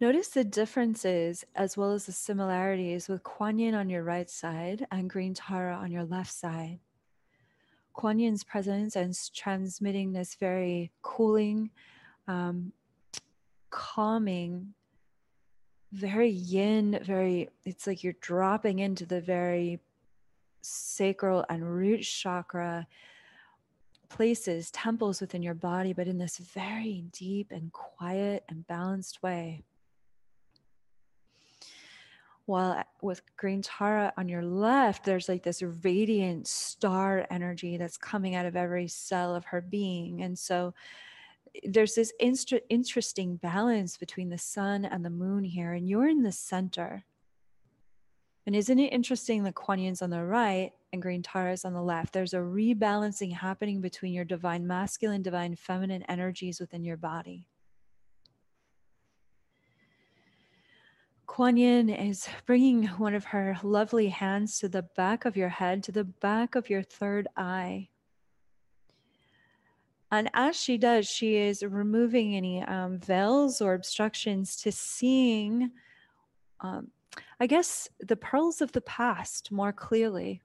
[0.00, 4.86] Notice the differences as well as the similarities with Kuan Yin on your right side
[4.90, 6.80] and Green Tara on your left side.
[7.92, 11.70] Kuan Yin's presence and transmitting this very cooling,
[12.26, 12.72] um,
[13.70, 14.74] calming,
[15.92, 19.78] very yin, very, it's like you're dropping into the very
[20.60, 22.88] sacral and root chakra
[24.08, 29.62] places, temples within your body, but in this very deep and quiet and balanced way.
[32.46, 38.34] While with green Tara on your left, there's like this radiant star energy that's coming
[38.34, 40.22] out of every cell of her being.
[40.22, 40.74] And so
[41.54, 46.08] eh, there's this inst- interesting balance between the sun and the moon here, and you're
[46.08, 47.04] in the center.
[48.46, 51.82] And isn't it interesting that Kuan Yin's on the right and Green Tara's on the
[51.82, 52.12] left?
[52.12, 57.48] There's a rebalancing happening between your divine masculine, divine feminine energies within your body.
[61.34, 65.82] Kuan Yin is bringing one of her lovely hands to the back of your head,
[65.82, 67.88] to the back of your third eye.
[70.12, 75.72] And as she does, she is removing any um, veils or obstructions to seeing,
[76.60, 76.92] um,
[77.40, 80.40] I guess, the pearls of the past more clearly.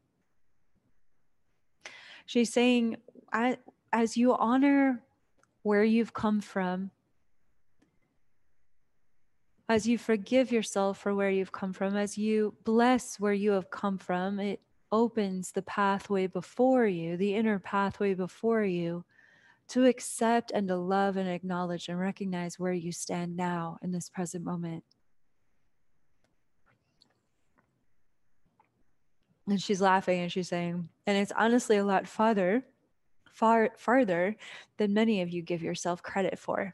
[2.25, 2.97] She's saying,
[3.31, 5.03] as you honor
[5.61, 6.89] where you've come from,
[9.69, 13.69] as you forgive yourself for where you've come from, as you bless where you have
[13.69, 14.59] come from, it
[14.91, 19.05] opens the pathway before you, the inner pathway before you,
[19.67, 24.09] to accept and to love and acknowledge and recognize where you stand now in this
[24.09, 24.83] present moment.
[29.47, 32.63] And she's laughing and she's saying, and it's honestly a lot farther,
[33.31, 34.35] far farther
[34.77, 36.73] than many of you give yourself credit for.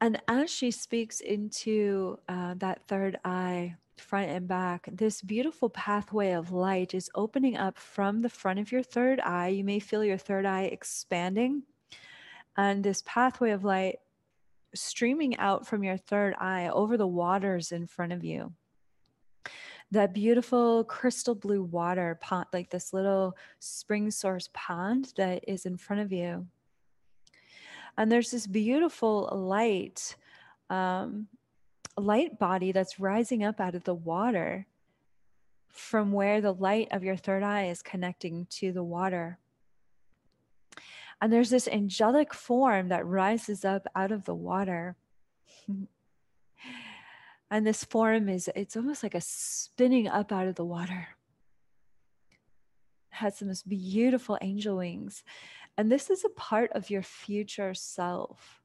[0.00, 6.32] And as she speaks into uh, that third eye, front and back, this beautiful pathway
[6.32, 9.48] of light is opening up from the front of your third eye.
[9.48, 11.64] You may feel your third eye expanding,
[12.56, 13.98] and this pathway of light
[14.74, 18.54] streaming out from your third eye over the waters in front of you.
[19.90, 25.76] That beautiful crystal blue water pond, like this little spring source pond that is in
[25.76, 26.46] front of you
[28.00, 30.16] and there's this beautiful light
[30.70, 31.26] um,
[31.98, 34.66] light body that's rising up out of the water
[35.68, 39.38] from where the light of your third eye is connecting to the water.
[41.20, 44.96] And there's this angelic form that rises up out of the water.
[47.50, 51.08] and this form is, it's almost like a spinning up out of the water.
[53.10, 55.22] Has the most beautiful angel wings.
[55.76, 58.62] And this is a part of your future self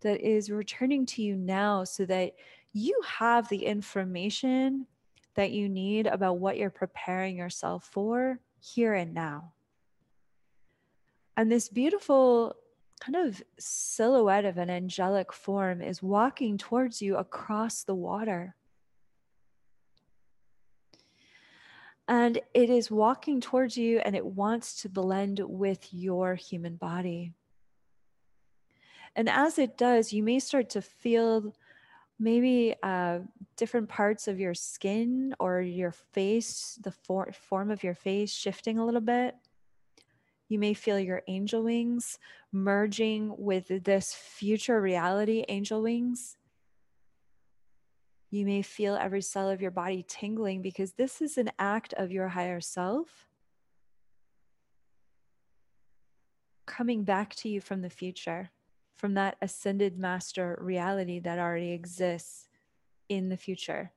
[0.00, 2.34] that is returning to you now so that
[2.72, 4.86] you have the information
[5.34, 9.52] that you need about what you're preparing yourself for here and now.
[11.36, 12.56] And this beautiful
[13.00, 18.54] kind of silhouette of an angelic form is walking towards you across the water.
[22.06, 27.32] And it is walking towards you and it wants to blend with your human body.
[29.16, 31.54] And as it does, you may start to feel
[32.18, 33.20] maybe uh,
[33.56, 38.78] different parts of your skin or your face, the for- form of your face shifting
[38.78, 39.34] a little bit.
[40.48, 42.18] You may feel your angel wings
[42.52, 46.36] merging with this future reality angel wings.
[48.34, 52.10] You may feel every cell of your body tingling because this is an act of
[52.10, 53.28] your higher self
[56.66, 58.50] coming back to you from the future
[58.96, 62.48] from that ascended master reality that already exists
[63.08, 63.92] in the future.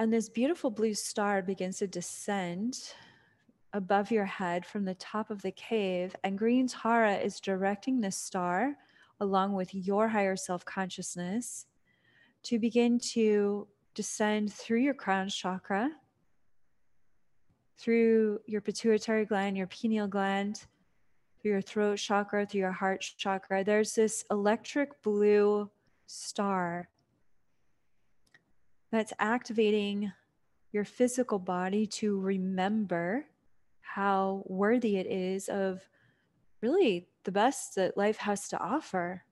[0.00, 2.94] And this beautiful blue star begins to descend
[3.74, 6.16] above your head from the top of the cave.
[6.24, 8.76] And Green Tara is directing this star
[9.20, 11.66] along with your higher self consciousness
[12.44, 15.90] to begin to descend through your crown chakra,
[17.76, 20.64] through your pituitary gland, your pineal gland,
[21.42, 23.62] through your throat chakra, through your heart chakra.
[23.64, 25.70] There's this electric blue
[26.06, 26.88] star
[28.90, 30.12] that's activating
[30.72, 33.24] your physical body to remember
[33.80, 35.80] how worthy it is of
[36.60, 39.24] really the best that life has to offer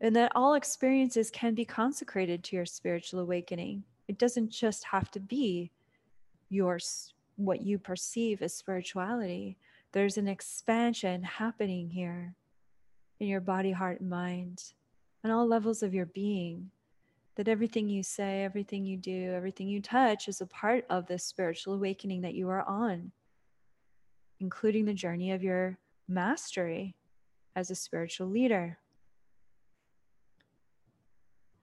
[0.00, 3.82] and that all experiences can be consecrated to your spiritual awakening.
[4.08, 5.70] It doesn't just have to be
[6.48, 9.56] yours, what you perceive as spirituality.
[9.92, 12.34] There's an expansion happening here
[13.20, 14.62] in your body, heart, and mind,
[15.26, 16.70] on all levels of your being.
[17.34, 21.24] That everything you say, everything you do, everything you touch is a part of this
[21.24, 23.12] spiritual awakening that you are on,
[24.40, 26.94] including the journey of your mastery
[27.54, 28.78] as a spiritual leader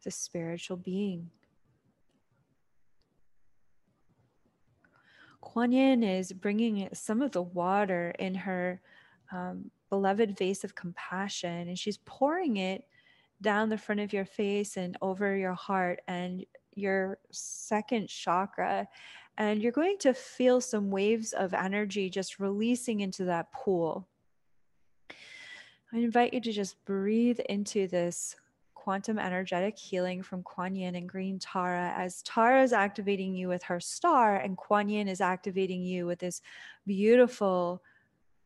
[0.03, 1.29] the spiritual being.
[5.39, 8.81] Kuan Yin is bringing some of the water in her
[9.31, 12.85] um, beloved vase of compassion, and she's pouring it
[13.43, 18.87] down the front of your face and over your heart and your second chakra.
[19.37, 24.07] And you're going to feel some waves of energy just releasing into that pool.
[25.93, 28.35] I invite you to just breathe into this
[28.73, 33.63] quantum energetic healing from Kuan Yin and Green Tara as Tara is activating you with
[33.63, 36.41] her star and Kuan Yin is activating you with this
[36.85, 37.81] beautiful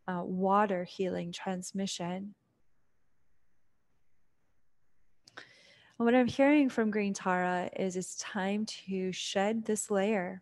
[0.07, 2.35] uh, water healing transmission.
[5.97, 10.41] And what I'm hearing from Green Tara is it's time to shed this layer,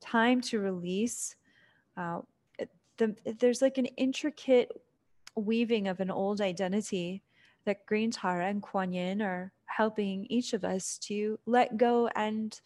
[0.00, 1.36] time to release.
[1.96, 2.20] Uh,
[2.96, 4.70] the, there's like an intricate
[5.34, 7.22] weaving of an old identity
[7.66, 12.58] that Green Tara and Kuan Yin are helping each of us to let go and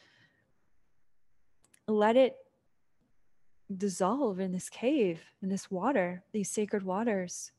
[1.88, 2.36] let it
[3.76, 7.50] dissolve in this cave, in this water, these sacred waters.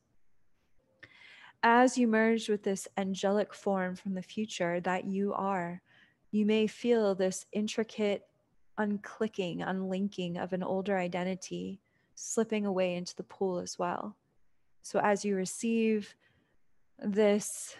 [1.64, 5.80] As you merge with this angelic form from the future that you are,
[6.32, 8.26] you may feel this intricate
[8.78, 11.80] unclicking, unlinking of an older identity
[12.16, 14.16] slipping away into the pool as well.
[14.82, 16.16] So, as you receive
[16.98, 17.76] this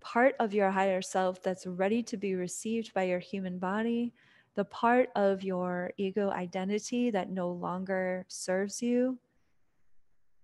[0.00, 4.12] part of your higher self that's ready to be received by your human body,
[4.56, 9.18] the part of your ego identity that no longer serves you,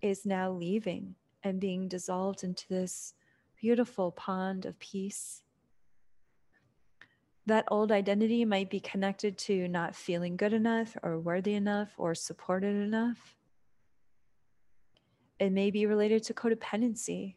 [0.01, 3.15] is now leaving and being dissolved into this
[3.61, 5.43] beautiful pond of peace.
[7.47, 12.15] That old identity might be connected to not feeling good enough or worthy enough or
[12.15, 13.37] supported enough.
[15.39, 17.35] It may be related to codependency.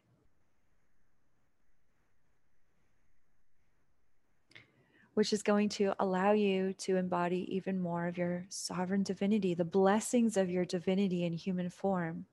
[5.13, 9.63] which is going to allow you to embody even more of your sovereign divinity, the
[9.63, 12.25] blessings of your divinity in human form.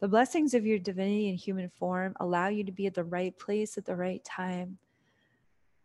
[0.00, 3.38] The blessings of your divinity in human form allow you to be at the right
[3.38, 4.78] place at the right time,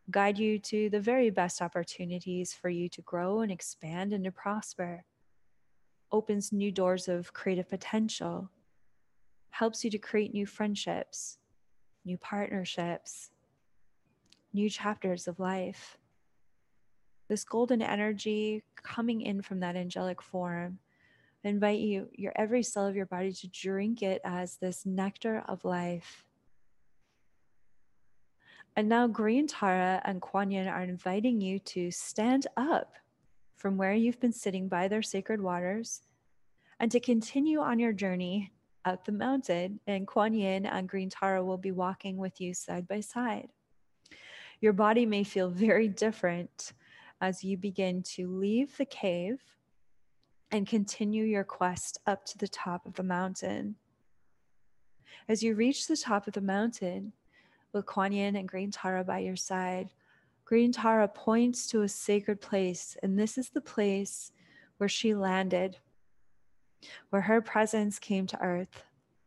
[0.09, 4.31] guide you to the very best opportunities for you to grow and expand and to
[4.31, 5.03] prosper,
[6.13, 8.49] opens new doors of creative potential,
[9.49, 11.37] helps you to create new friendships,
[12.05, 13.31] new partnerships,
[14.53, 15.97] new chapters of life.
[17.27, 20.79] This golden energy coming in from that angelic form
[21.45, 25.63] Invite you, your every cell of your body, to drink it as this nectar of
[25.63, 26.25] life.
[28.75, 32.95] And now Green Tara and Kuan Yin are inviting you to stand up
[33.57, 36.01] from where you've been sitting by their sacred waters
[36.79, 38.51] and to continue on your journey
[38.83, 39.79] up the mountain.
[39.85, 43.49] And Kuan Yin and Green Tara will be walking with you side by side.
[44.61, 46.73] Your body may feel very different
[47.21, 49.39] as you begin to leave the cave
[50.55, 53.75] and continue your quest up to the top of the mountain.
[55.27, 57.11] As you reach the top of the mountain,
[57.73, 59.89] with Kuan Yin and Green Tara by your side,
[60.45, 64.31] Green Tara points to a sacred place, and this is the place
[64.77, 65.75] where she landed,
[67.09, 68.81] where her presence came to earth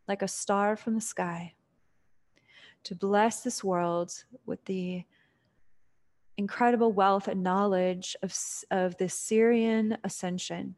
[0.09, 1.53] like a star from the sky
[2.85, 5.05] to bless this world with the
[6.39, 8.35] incredible wealth and knowledge of,
[8.71, 10.77] of the Sirian ascension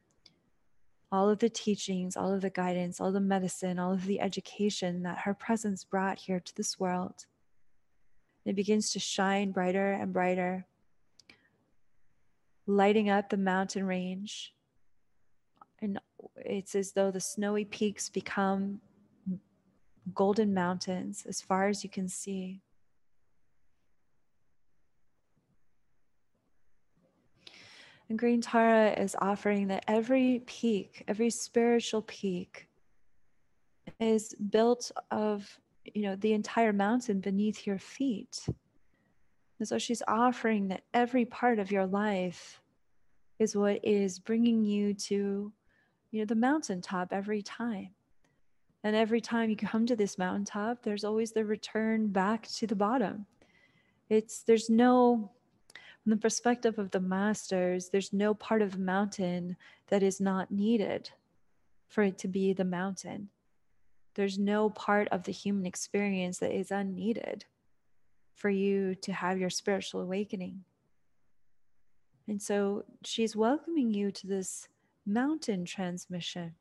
[1.13, 5.03] all of the teachings, all of the guidance, all the medicine, all of the education
[5.03, 7.27] that her presence brought here to this world.
[8.45, 10.67] It begins to shine brighter and brighter,
[12.67, 14.55] lighting up the mountain range.
[15.83, 15.99] And
[16.37, 18.81] it's as though the snowy peaks become
[20.15, 22.63] golden mountains as far as you can see.
[28.11, 32.67] And Green Tara is offering that every peak, every spiritual peak,
[34.01, 38.45] is built of, you know, the entire mountain beneath your feet.
[39.61, 42.61] And so she's offering that every part of your life
[43.39, 45.53] is what is bringing you to,
[46.11, 47.91] you know, the mountaintop every time.
[48.83, 52.75] And every time you come to this mountaintop, there's always the return back to the
[52.75, 53.27] bottom.
[54.09, 55.31] It's there's no
[56.11, 59.57] from the perspective of the masters, there's no part of the mountain
[59.91, 61.09] that is not needed
[61.87, 63.29] for it to be the mountain.
[64.15, 67.45] There's no part of the human experience that is unneeded
[68.35, 70.65] for you to have your spiritual awakening.
[72.27, 74.67] And so she's welcoming you to this
[75.07, 76.57] mountain transmission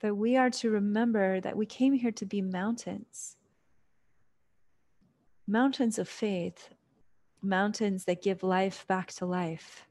[0.00, 3.36] that we are to remember that we came here to be mountains,
[5.46, 6.70] mountains of faith,
[7.42, 9.86] mountains that give life back to life,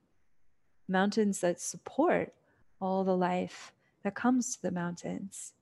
[0.88, 2.34] mountains that support
[2.80, 3.74] all the life
[4.04, 5.54] that comes to the mountains,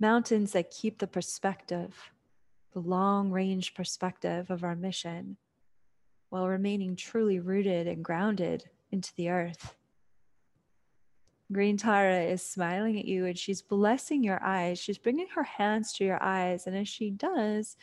[0.00, 2.12] mountains that keep the perspective,
[2.72, 5.36] the long range perspective of our mission,
[6.30, 9.74] while remaining truly rooted and grounded into the earth.
[11.50, 14.78] Green Tara is smiling at you and she's blessing your eyes.
[14.78, 16.66] She's bringing her hands to your eyes.
[16.66, 17.78] And as she does,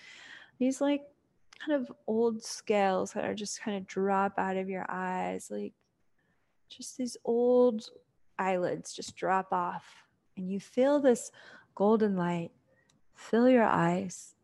[0.60, 1.02] he's like
[1.64, 5.74] kind of old scales that are just kind of drop out of your eyes, like
[6.70, 7.90] just these old
[8.38, 9.86] eyelids just drop off,
[10.38, 11.32] and you feel this
[11.76, 12.52] golden light
[13.16, 14.36] fill your eyes.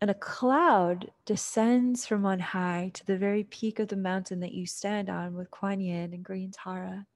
[0.00, 4.52] And a cloud descends from on high to the very peak of the mountain that
[4.52, 7.06] you stand on with Kuan Yin and Green Tara.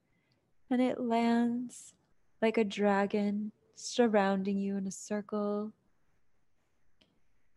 [0.71, 1.93] And it lands
[2.41, 5.71] like a dragon surrounding you in a circle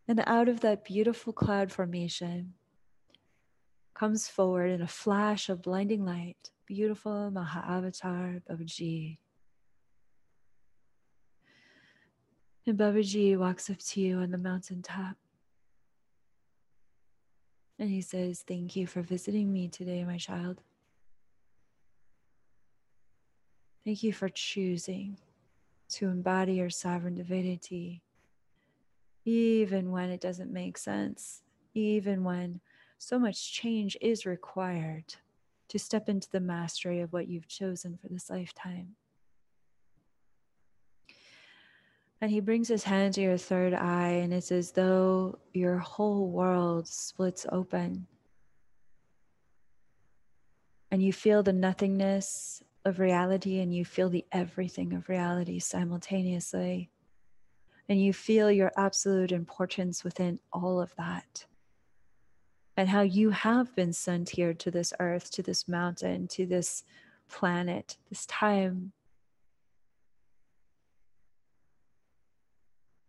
[0.07, 2.53] and out of that beautiful cloud formation
[3.93, 9.17] comes forward in a flash of blinding light, beautiful Mahavatar Babaji.
[12.65, 15.15] And Babaji walks up to you on the mountaintop.
[17.79, 20.61] And he says, Thank you for visiting me today, my child.
[23.83, 25.17] Thank you for choosing
[25.89, 28.01] to embody your sovereign divinity
[29.25, 31.41] even when it doesn't make sense,
[31.73, 32.59] even when
[32.97, 35.15] so much change is required
[35.69, 38.95] to step into the mastery of what you've chosen for this lifetime.
[42.21, 46.29] And he brings his hand to your third eye, and it's as though your whole
[46.29, 48.07] world splits open.
[50.89, 56.89] And you feel the nothingness of reality, and you feel the everything of reality simultaneously
[57.89, 61.45] And you feel your absolute importance within all of that.
[62.75, 66.83] And how you have been sent here to this earth, to this mountain, to this
[67.29, 68.93] planet, this time.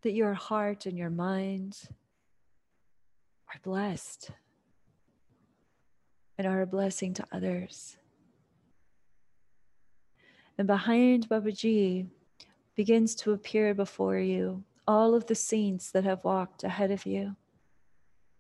[0.03, 1.79] That your heart and your mind
[3.49, 4.31] are blessed
[6.37, 7.97] and are a blessing to others.
[10.59, 12.07] And behind Babaji
[12.75, 17.37] begins to appear before you all of the saints that have walked ahead of you,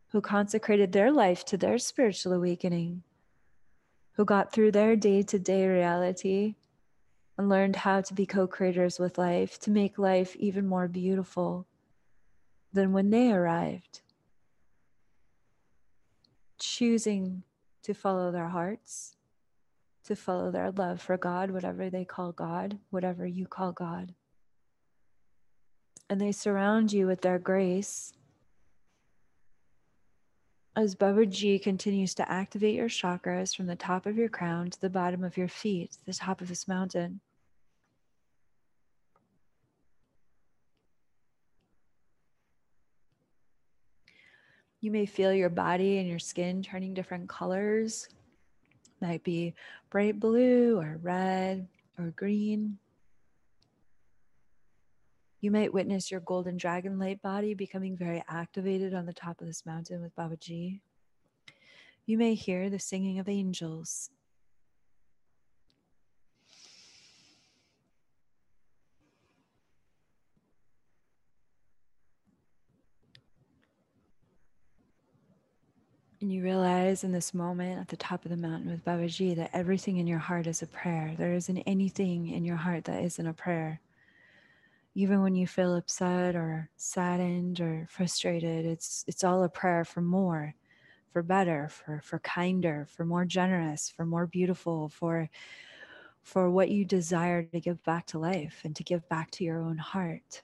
[0.08, 3.02] who consecrated their life to their spiritual awakening,
[4.12, 6.54] who got through their day to day reality
[7.36, 11.66] and learned how to be co creators with life, to make life even more beautiful
[12.72, 14.02] than when they arrived.
[16.58, 17.42] Choosing
[17.82, 19.16] to follow their hearts,
[20.04, 24.14] to follow their love for God, whatever they call God, whatever you call God.
[26.08, 28.12] And they surround you with their grace.
[30.76, 34.90] As Babaji continues to activate your chakras from the top of your crown to the
[34.90, 37.20] bottom of your feet, the top of this mountain.
[44.80, 48.06] You may feel your body and your skin turning different colors.
[49.00, 49.54] Might be
[49.88, 52.76] bright blue or red or green.
[55.44, 59.46] You might witness your golden dragon light body becoming very activated on the top of
[59.46, 60.80] this mountain with Babaji.
[62.06, 64.08] You may hear the singing of angels
[76.22, 79.50] And you realize in this moment at the top of the mountain with Babaji that
[79.52, 81.14] everything in your heart is a prayer.
[81.18, 83.82] There isn't anything in your heart that isn't a prayer.
[84.94, 90.00] Even when you feel upset or saddened or frustrated, it's it's all a prayer for
[90.00, 90.54] more,
[91.12, 95.28] for better, for for kinder, for more generous, for more beautiful, for
[96.22, 99.60] for what you desire to give back to life and to give back to your
[99.60, 100.42] own heart.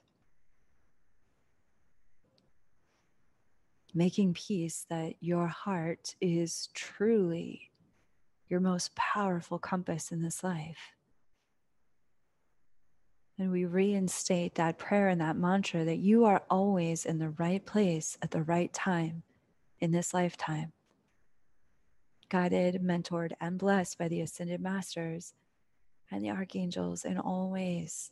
[3.93, 7.71] making peace that your heart is truly
[8.47, 10.93] your most powerful compass in this life.
[13.37, 17.65] And we reinstate that prayer and that mantra that you are always in the right
[17.65, 19.23] place at the right time
[19.79, 20.73] in this lifetime.
[22.29, 25.33] Guided, mentored, and blessed by the ascended masters
[26.11, 28.11] and the archangels in all ways.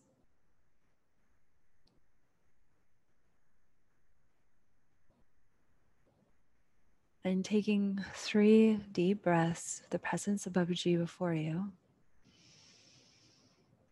[7.23, 11.71] And taking three deep breaths, the presence of Babaji before you.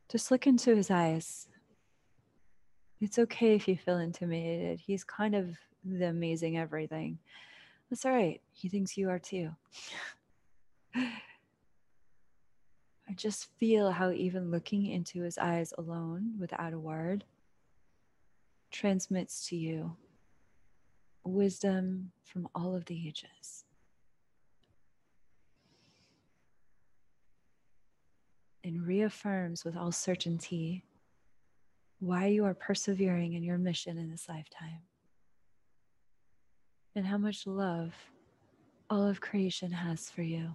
[0.09, 1.47] Just look into his eyes.
[2.99, 4.79] It's okay if you feel intimidated.
[4.79, 7.19] He's kind of the amazing everything.
[7.89, 8.41] That's all right.
[8.51, 9.51] He thinks you are too.
[10.95, 11.11] I
[13.15, 17.23] just feel how even looking into his eyes alone without a word
[18.71, 19.95] transmits to you
[21.23, 23.65] wisdom from all of the ages.
[28.68, 30.84] And reaffirms with all certainty
[32.01, 34.82] why you are persevering in your mission in this lifetime
[36.93, 37.93] and how much love
[38.89, 40.49] all of creation has for you.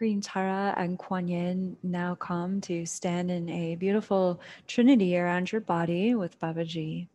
[0.00, 5.60] Green Tara and Kuan Yin now come to stand in a beautiful trinity around your
[5.60, 7.08] body with Babaji.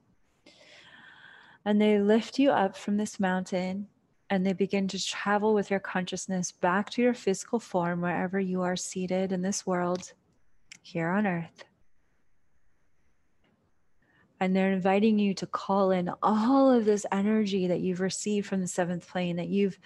[1.65, 3.87] And they lift you up from this mountain
[4.29, 8.61] and they begin to travel with your consciousness back to your physical form wherever you
[8.61, 10.13] are seated in this world
[10.83, 11.63] here on earth.
[14.39, 18.61] And they're inviting you to call in all of this energy that you've received from
[18.61, 19.79] the seventh plane, that you've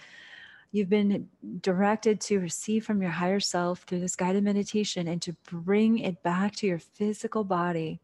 [0.72, 1.28] you've been
[1.60, 6.22] directed to receive from your higher self through this guided meditation and to bring it
[6.22, 8.00] back to your physical body.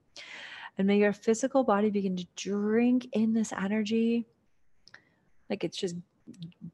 [0.77, 4.27] And may your physical body begin to drink in this energy
[5.49, 5.97] like it's just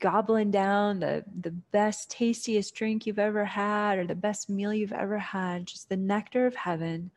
[0.00, 4.92] gobbling down the the best tastiest drink you've ever had or the best meal you've
[4.92, 7.10] ever had just the nectar of heaven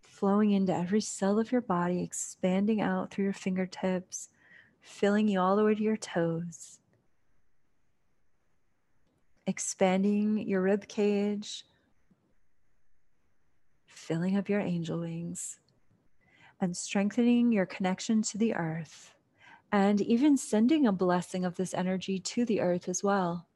[0.00, 4.28] flowing into every cell of your body expanding out through your fingertips
[4.80, 6.78] filling you all the way to your toes
[9.46, 11.64] expanding your rib cage,
[13.86, 15.58] filling up your angel wings,
[16.60, 19.12] and strengthening your connection to the earth
[19.72, 23.46] and even sending a blessing of this energy to the earth as well.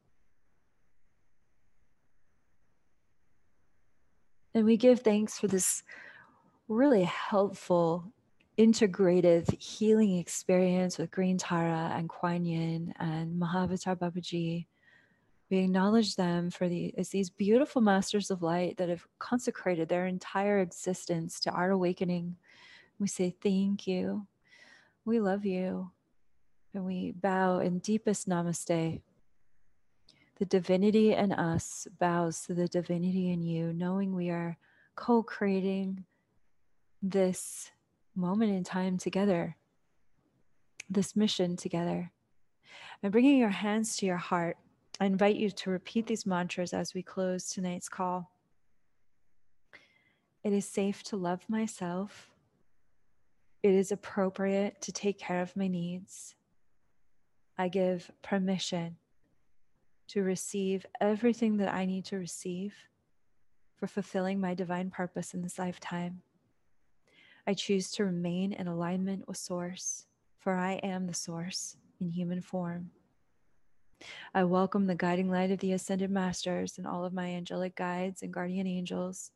[4.54, 5.82] And we give thanks for this
[6.66, 8.12] really helpful,
[8.58, 14.66] integrative healing experience with Green Tara and Kuan Yin and Mahavatar Babaji.
[15.50, 20.06] We acknowledge them for the as these beautiful masters of light that have consecrated their
[20.06, 22.36] entire existence to our awakening.
[23.00, 24.26] We say thank you.
[25.04, 25.90] We love you.
[26.72, 29.02] And we bow in deepest namaste.
[30.36, 34.56] The divinity in us bows to the divinity in you, knowing we are
[34.94, 36.04] co creating
[37.02, 37.72] this
[38.14, 39.56] moment in time together,
[40.88, 42.12] this mission together.
[43.02, 44.56] And bringing your hands to your heart,
[45.00, 48.30] I invite you to repeat these mantras as we close tonight's call.
[50.44, 52.30] It is safe to love myself.
[53.62, 56.34] It is appropriate to take care of my needs.
[57.56, 58.96] I give permission
[60.08, 62.74] to receive everything that I need to receive
[63.76, 66.20] for fulfilling my divine purpose in this lifetime.
[67.46, 70.04] I choose to remain in alignment with Source,
[70.38, 72.90] for I am the Source in human form.
[74.34, 78.22] I welcome the guiding light of the Ascended Masters and all of my angelic guides
[78.22, 79.30] and guardian angels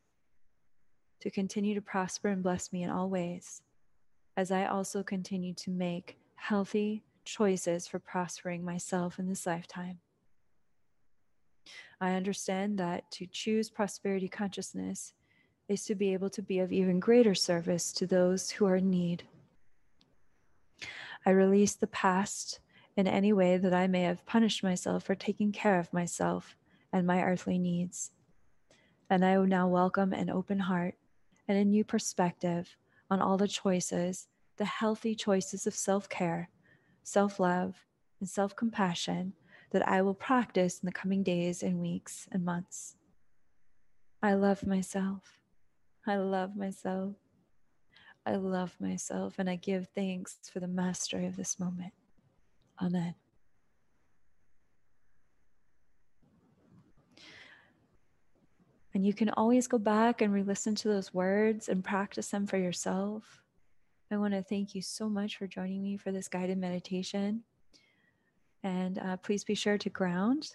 [1.21, 3.63] to continue to prosper and bless me in all ways,
[4.37, 9.99] as I also continue to make healthy choices for prospering myself in this lifetime.
[12.01, 15.15] I understand that to choose prosperity consciousness
[15.69, 18.91] is to be able to be of even greater service to those who are in
[18.91, 19.25] need.
[21.25, 22.61] I release the past
[22.97, 26.57] in any way that I may have punished myself for taking care of myself
[26.93, 28.13] and my earthly needs.
[29.11, 30.95] And I now welcome an open heart
[31.49, 32.77] and a new perspective
[33.11, 36.51] on all the choices, the healthy choices of self care,
[37.03, 37.85] self love,
[38.21, 39.35] and self compassion
[39.71, 42.97] that I will practice in the coming days and weeks and months.
[44.23, 45.39] I love myself.
[46.07, 47.17] I love myself.
[48.25, 51.93] I love myself, and I give thanks for the mastery of this moment.
[52.83, 53.15] Amen.
[58.95, 62.47] And you can always go back and re listen to those words and practice them
[62.47, 63.43] for yourself.
[64.11, 67.43] I want to thank you so much for joining me for this guided meditation.
[68.63, 70.55] And uh, please be sure to ground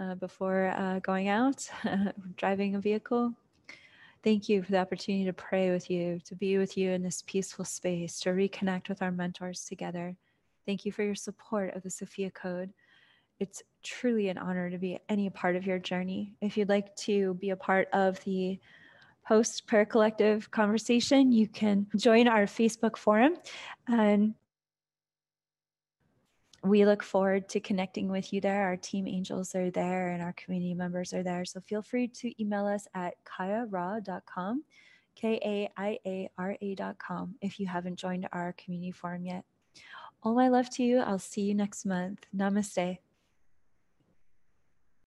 [0.00, 1.68] uh, before uh, going out,
[2.36, 3.34] driving a vehicle.
[4.24, 7.22] Thank you for the opportunity to pray with you, to be with you in this
[7.26, 10.16] peaceful space, to reconnect with our mentors together.
[10.66, 12.72] Thank you for your support of the Sophia Code.
[13.38, 16.34] It's truly an honor to be any part of your journey.
[16.40, 18.58] If you'd like to be a part of the
[19.26, 23.36] post prayer collective conversation, you can join our Facebook forum
[23.86, 24.34] and
[26.64, 28.64] we look forward to connecting with you there.
[28.64, 31.44] Our team angels are there and our community members are there.
[31.44, 34.64] So feel free to email us at kaiara.com,
[35.14, 39.44] K A I A R A.com, if you haven't joined our community forum yet.
[40.26, 40.98] All my love to you.
[40.98, 42.26] I'll see you next month.
[42.36, 42.98] Namaste.